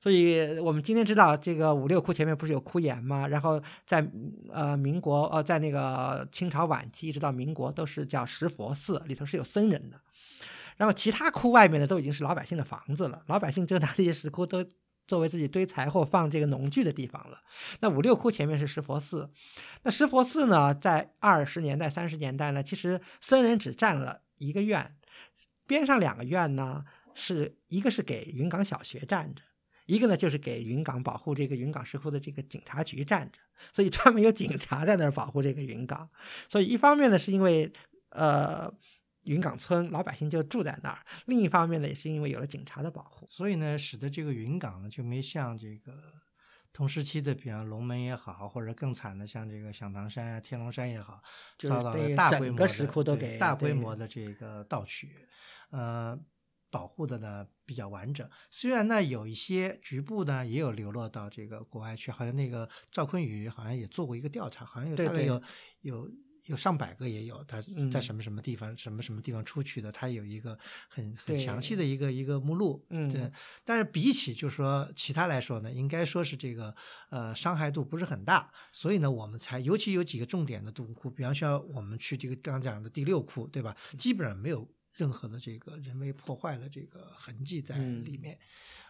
[0.00, 3.26] 所以我们今天知道，这个五六窟前面不是有窟岩吗？
[3.26, 4.08] 然后在
[4.52, 10.00] 呃民国呃在那个清朝晚期一直到民国都是叫石佛寺，里头是有僧人的。
[10.76, 14.64] 然后其他窟外面的都已经是老百姓的房子了，老百姓就拿这些石窟都
[15.06, 17.40] 作为自己堆柴火、放这个农具的地方了。
[17.80, 19.30] 那五六窟前面是石佛寺，
[19.82, 24.96] 那石佛寺呢，在二十年代、三十年代呢，其实僧人只占了一个院，
[25.66, 29.42] 边上两个院呢，是一个是给云岗小学站着。
[29.86, 33.38] 一个呢，就是给云岗保护这个云岗石窟的这个警察局站着，
[33.72, 36.10] 所以专门有警察在那儿保护这个云岗。
[36.48, 37.72] 所以一方面呢，是因为
[38.10, 38.68] 呃
[39.26, 43.26] 云岗村老百姓就住在那儿；另一方面呢，也是因为有了警察的保护。
[43.28, 45.92] 所以呢，使得这个云岗呢就没像这个
[46.72, 51.20] 同时期的，比方龙门也好，或者更惨的像这个响堂山啊、天龙山也好，
[51.58, 55.10] 就遭到了大规模的石窟都给大规模的这个盗取，
[55.70, 56.18] 呃，
[56.70, 58.28] 保护的呢比较完整。
[58.50, 65.42] 虽然呢有一些局部呢也有流落到这个国外去，好像那个赵坤宇好像也做过一个调查，好像有大概有
[65.80, 66.08] 有。
[66.46, 72.84] 有上百个也有，他嗯在什么什么地方、什么什么地方出去的，他有一个很很详细的一个一个目录。
[72.90, 73.30] 嗯对，
[73.64, 76.74] 但是比起就是说其他来说呢，应该说是这个
[77.10, 83.76] 呃伤害度不是很大，所以呢，我们才尤其有几个重点的洞窟，比方说我们去这个刚讲的第六窟，对吧？
[83.98, 88.38] 基本上没有任何的这个人为破坏的这个痕迹在嗯里面。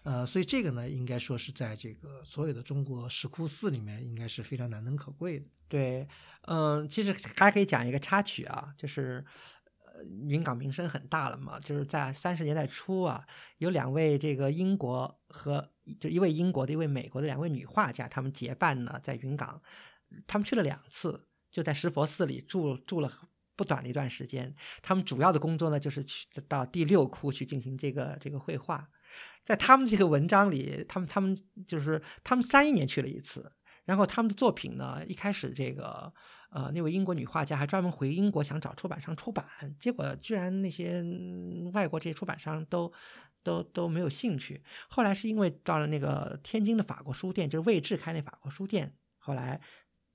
[0.07, 5.47] 呃，所以这个呢，应该说是在这个所有的中国石窟寺里面，应该是非常难能可贵的。
[5.69, 6.07] 对，
[6.43, 9.25] 嗯，其实还可以讲一个插曲啊，就是
[9.85, 13.27] 呃云冈名声很大了嘛，就是在三十年代初啊，
[13.59, 19.61] 有两位这个英国和就一位英国的，一位美国的两位女画家，他们结伴呢在云冈，
[20.29, 23.11] 他们去了两次，就在石佛寺里住住了。
[23.57, 28.87] 不短的一段时间，他们主要的工作呢，就是去到第六窟去进行这个这个绘画。
[29.45, 31.37] 在他们这个文章里，他们他们
[31.67, 33.53] 就是他们三一年去了一次，
[33.85, 36.13] 然后他们的作品呢，一开始这个
[36.51, 39.47] 呃那位英国女画家还专门回英国想找出版商出版，
[39.79, 41.05] 结果居然那些
[41.73, 42.93] 外国这些出版商都
[43.43, 44.63] 都都没有兴趣。
[44.89, 49.61] 后来是因为到了那个天津的法国书店，就是魏志开那法国书店，后来。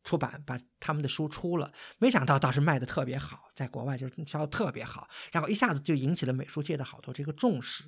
[0.03, 7.83] 出版把他们的书出了，没想到倒是卖的特别好，在国外就是销的特别好，然后一下子就引起了美术界的好多这个重视，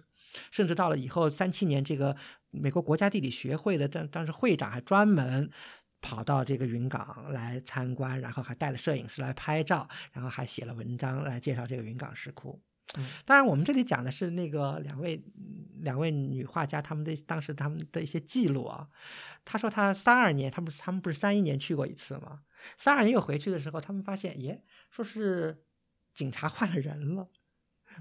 [0.52, 2.16] 甚至到了以后三七年，这个
[2.52, 5.50] 美国国家地理学会的当当时会长还专门
[6.02, 12.62] 跑到这个云冈来参观，然后还带了摄影师来拍照，然后还写了文章来介绍这个云冈石窟。
[13.26, 15.24] 当然，我们这里讲的是那个两位
[15.80, 18.88] 两位女画家他们的当时他们的一些记录啊。
[19.46, 22.42] 他说他三二年，他不是他们不是三一年去过一次吗？
[22.76, 24.62] 三二年又回去的时候，他们发现，耶，
[24.92, 25.64] 说是
[26.14, 27.30] 警察换了人了。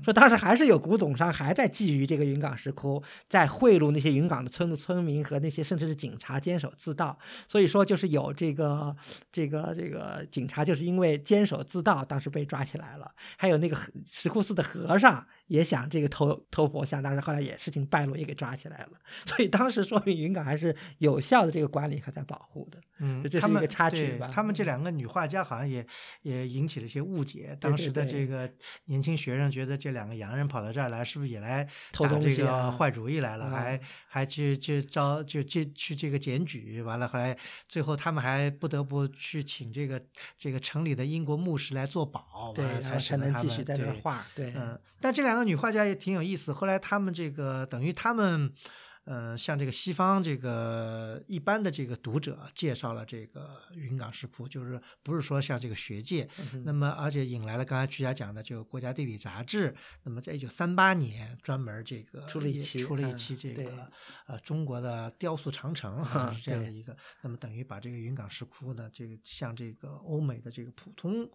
[0.03, 7.19] 说当时还是有古董商还在觊觎这个云冈石窟，在贿赂那些云冈的村的村民和那些甚至是警察坚守自盗。
[7.47, 8.95] 所以说就是有这个
[9.31, 13.11] 这个这个警察就是因为坚守自盗，当时被抓起来了。
[13.37, 13.77] 还有那个
[14.07, 18.93] 石窟寺的和尚也想这个偷偷佛像，但是后来也事情败露，也给抓起来了。
[19.27, 22.79] 所以当时说明云冈还是有效的这个管理和在保护的。
[23.05, 24.31] 嗯，这是一个插曲吧。
[24.33, 25.85] 他们这两个女画家好像也
[26.23, 27.57] 也引起了一些误解。
[27.61, 28.49] 当时的这个
[28.85, 33.51] 年轻学生觉得这两个洋人跑到这儿来，是不是也来偷东西、坏主意来了？
[33.51, 37.37] 还还去去招就去去这个检举，完了后来
[37.69, 40.01] 最后他们还不得不去请这个
[40.37, 44.25] 这个城里的英国牧师来做保，对，才才能继续在这画。
[44.35, 46.53] 对，嗯，但这两个女画家也挺有意思。
[46.53, 48.53] 后来他们这个等于他们。
[49.05, 56.29] 呃，向这个西方这个一般的这个读者介绍了这个云冈石窟，就是不是说像这个学界，
[56.65, 59.75] 那么而且引来了刚才曲家讲的就《国家地理》杂志，
[60.05, 63.91] 那么在一九三八年专门这个出了一期出了一期这个
[64.29, 71.29] 呃中国的雕塑长城是这样的一个，那么等于把这个云冈石窟呢，这个向这个欧美的这个普通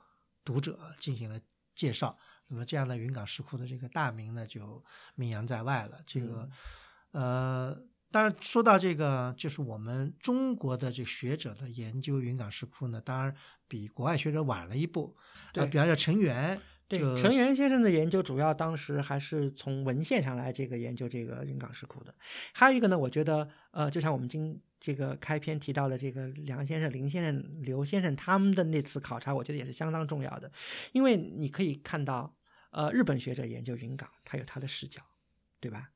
[0.45, 1.37] 读者进行了
[1.75, 2.17] 介绍，
[2.47, 4.83] 那么这样的云冈石窟的这个大名呢就
[5.15, 6.49] 名扬在外了，这个。
[7.11, 7.75] 呃，
[8.11, 13.35] 当然说到这个，就是我们中国的这个学者的研究云冈石窟呢，当然
[13.67, 15.15] 比国外学者晚了一步。
[15.51, 22.13] 对，比方说陈元，对陈元先生的研究，主要当时还是从文献上来这个研究这个云冈石窟的。
[22.53, 30.51] 还有一个呢，我觉得，呃，就像我们今这个开篇提到的这个梁先生、林先生、刘先生他们的那次考察，我觉得也是相当重要的，
[30.91, 32.36] 因为你可以看到，
[32.77, 35.01] 呃，日本学者研究云冈，他有他的视角，
[35.59, 35.89] 对吧？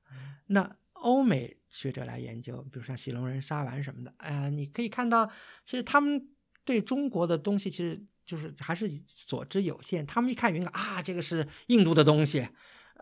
[0.47, 5.27] 那欧美学者来研究，比如像喜龙人沙丸什么的，哎呀，你可以看到，
[5.63, 6.27] 其实他们
[6.65, 10.03] 对中国的东西，其实就是还是所知有限。
[10.07, 12.47] 他们一看云冈啊，这个是印度的东西，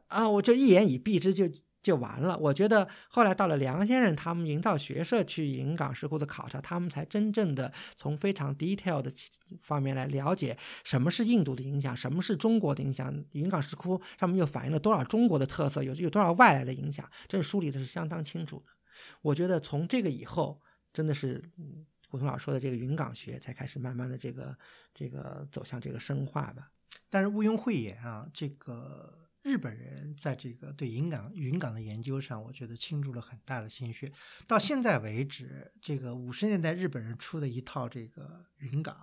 [0.07, 1.47] 啊，我就一言以蔽之就。
[1.47, 2.37] 就就完了。
[2.37, 9.11] 我觉得后来到了梁先生他们营造学社去云冈石窟的考察，他们才真正的从非常 detail 的
[9.61, 13.13] 方面来了解什么是印度的影响，什么是中国的影响。
[13.31, 18.73] 云冈石窟上面又反映了多少中国的特色，有有多少外来的影响，这梳理的是相当清楚的。
[19.21, 20.61] 我觉得从这个以后，
[20.91, 21.41] 真的是
[22.09, 24.57] 胡同老说的这个云冈学才开始慢慢的这个
[24.93, 26.69] 这个走向这个深化吧。
[27.09, 29.28] 但是毋庸讳言啊，这个。
[29.49, 34.11] 日本人在这个对云冈云冈的研究上，我觉得倾注了很大的心血。
[34.45, 38.95] 到现在为止，这个五十年代日本人出的一套这个云冈，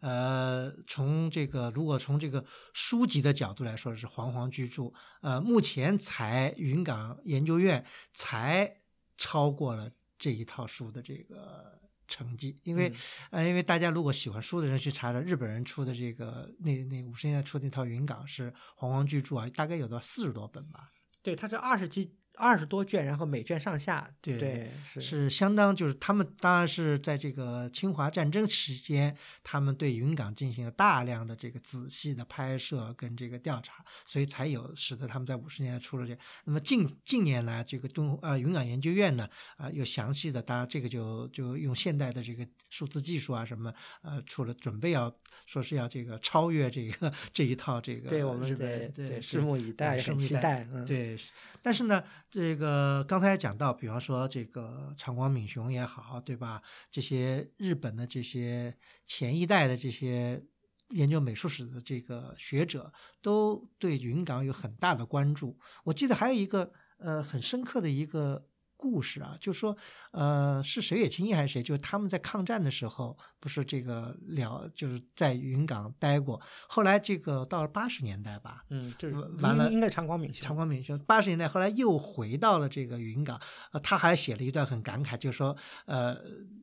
[0.00, 8.80] 呃，从这个如果从这个书籍的角度来说是煌煌巨著，呃，目前才云冈研究院才
[9.18, 11.83] 超过了这一套书的这个。
[12.06, 12.92] 成绩，因为，
[13.30, 20.90] 呃，因为大家如果喜欢书的人去查查日本人出的这个那那五十年代出那套云冈是煌煌巨著啊，大概有到四十多本吧。
[21.22, 22.14] 对，它是二十几。
[22.36, 36.16] 二十多卷，然后每卷上下，对，是是相当，就是他们当然是在这个侵华战争期间，他们对云冈进行了大量的这个仔细的拍摄跟这个调查，所以才有使得他们在五十年代出了这。
[36.44, 43.72] 那么近近年来，这个东呃云冈研究院呢，啊又详细的，当然这个就就用现代的这个数字技术啊什么，
[44.02, 45.14] 呃出了准备要
[45.46, 51.16] 说是要这个超越这个 这一套这个，对我们对对拭目以待，拭目以待，嗯对，
[51.64, 52.04] 但是呢。
[52.28, 56.60] 这个刚才讲到，比方说这个长光敏雄也好，对吧？
[56.90, 60.42] 这些日本的这些前一代的这些
[60.88, 62.92] 研究美术史的这个学者，
[63.22, 65.56] 都对云冈有很大的关注。
[65.84, 68.48] 我记得还有一个呃很深刻的一个。
[68.84, 69.74] 故事啊，就说
[70.12, 83.40] 呃是谁也清一还是谁，就是他们在抗战的时候不是这个了，就是在云冈待过，后来这个到了八十年代吧，嗯，就是完了应应该长光敏长光敏兄八十年代后来又回到了这个云冈，
[83.72, 85.56] 呃，他还写了一段很感慨，就是说
[85.86, 86.14] 呃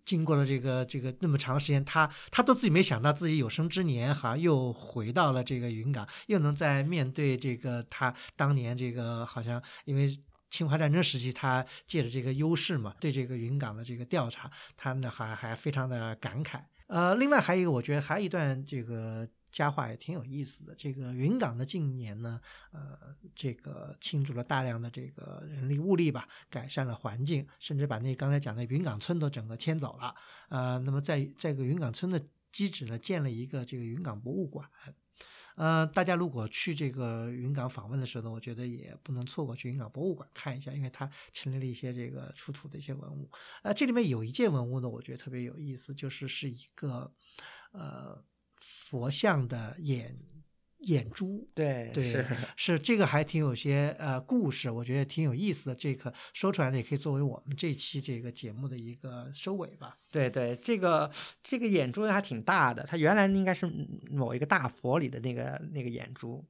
[0.06, 10.12] 经过了这个这个那么长时间，他他都自己没想到自己有生之年好像又回到了这个云冈，又能在面对这个他当年这个好像因为。
[10.52, 16.62] 侵华战争时期，他借着这个优势嘛，对这个云冈的这个调查，他呢还还非常的感慨。
[16.88, 20.76] 呃，另外还有一个，我觉得还有一段这个佳话也挺有意思的。
[20.76, 22.40] 这个云冈的近年呢，
[22.74, 30.14] 呃，这个倾注了大量的这个人力物力吧，改善了环境，甚至把那刚才讲的云冈村都整个迁走了。
[30.50, 32.22] 呃，那么在这个云冈村的
[32.52, 34.70] 基址呢，建了一个这个云冈博物馆。
[35.56, 43.30] 呃，大家如果去这个云冈访问的时候呢，我觉得也不能错过去云冈博物馆看一下，因为它陈列了一些这个出土的一些文物。
[43.64, 47.14] 呃，这里面有一件文物呢，我觉得特别有意思，就是是一个
[47.72, 48.24] 呃
[48.58, 50.18] 佛像的眼。
[50.82, 52.26] 眼珠，对对是
[52.56, 55.76] 是这个还挺有些呃故事，我觉得挺有意思的。
[55.76, 59.98] 这个说出来的，也可以作为我们这期这个节目的一个收尾吧。
[60.10, 61.10] 对对，这个
[61.44, 63.66] 这个眼珠还挺大的，它原来应该是
[64.10, 66.44] 某一个大佛里的那个那个眼珠。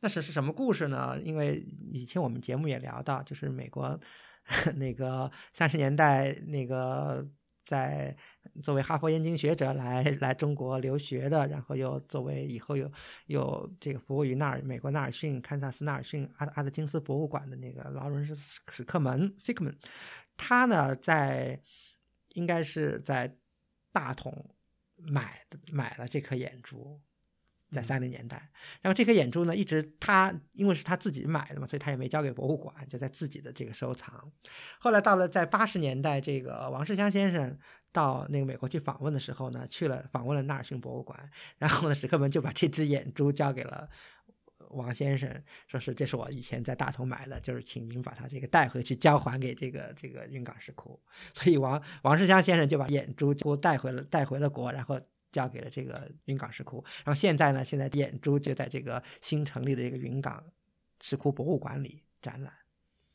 [0.00, 1.18] 那是是什么故事呢？
[1.22, 4.00] 因为以前我们节目也聊到，就是美国
[4.76, 7.26] 那个三十年代那个。
[7.66, 8.14] 在
[8.62, 12.90] 作为哈佛燕京学者来 来中国留学的，然后又作为以后有
[13.26, 18.36] 有这个服务于纳尔美国纳尔逊堪萨斯纳尔逊阿阿德金斯博物馆的那个劳伦斯
[18.70, 19.74] 史克门 Sickman，
[20.36, 21.60] 他呢在
[22.34, 23.36] 应该是在
[23.92, 24.54] 大同
[24.96, 27.00] 买买了这颗眼珠。
[27.72, 28.50] 在三零年代，
[28.82, 34.30] 然后这颗眼珠呢，一直他因为是他自己买的嘛，所以他也没交给博物馆，就在自己的这个收藏。
[34.78, 37.58] 后来到了在八十年代，这个王世襄先生
[37.94, 43.88] 到那个美国去访问的时候呢，去了访问了纳尔逊博物馆，然后呢，史克文就把这只眼珠交给了
[44.70, 45.30] 王先生，
[45.66, 51.00] 说是这是我以前在大同买的，就是请您把它这个带回去交还给这个这个云冈石窟。
[51.32, 55.00] 所以王王世襄先生就把眼珠就带回了带回了国，然后。
[55.34, 60.40] 交给了这个云冈石窟，然后现在呢，现在眼珠就在这个新成立的这个云冈
[61.00, 62.52] 石窟博物馆里展览。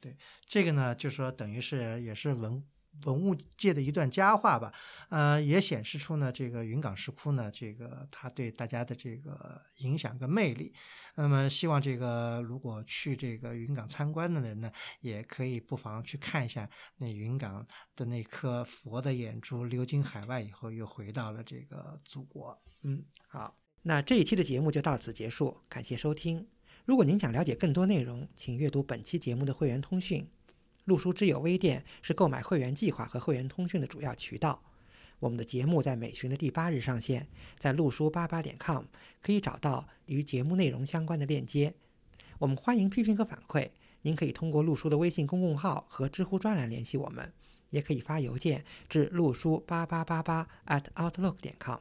[0.01, 2.61] 对，这个呢，就是说等于是也是文。
[3.05, 4.73] 文物界的一段佳话吧，
[5.09, 10.73] 呃，也显示出呢，这个云冈石窟呢，这个它对大家的这个影响跟魅力。
[11.15, 14.71] 那么，希望这个如果去这个云冈参观的人呢，
[15.01, 17.65] 也可以不妨去看一下那云冈
[17.95, 22.57] 的那颗佛的眼珠，流经海外以后又回到了这个祖国。
[22.83, 26.47] 嗯，好，那这一期的节目就到此结束，感谢收听。
[26.85, 30.25] 如果您想了解更多内容，请阅读本期节目的会员通讯。
[30.89, 34.59] 陆书之友微店是购买会员计划和会员通讯的主要渠道。
[35.19, 37.27] 我们的节目在每旬的第八日上线，
[37.59, 38.85] 在陆书八八点 com
[39.21, 41.75] 可以找到与节目内容相关的链接。
[42.39, 43.69] 我们欢迎批评和反馈，
[44.01, 47.31] 您可以通过陆书的微信公共号和知乎专栏联系我们，
[47.69, 51.77] 也可以发邮件至陆书八八八八 at outlook 点 com。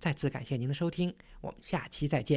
[0.00, 2.36] 再次感谢您的收听，我们下期再见。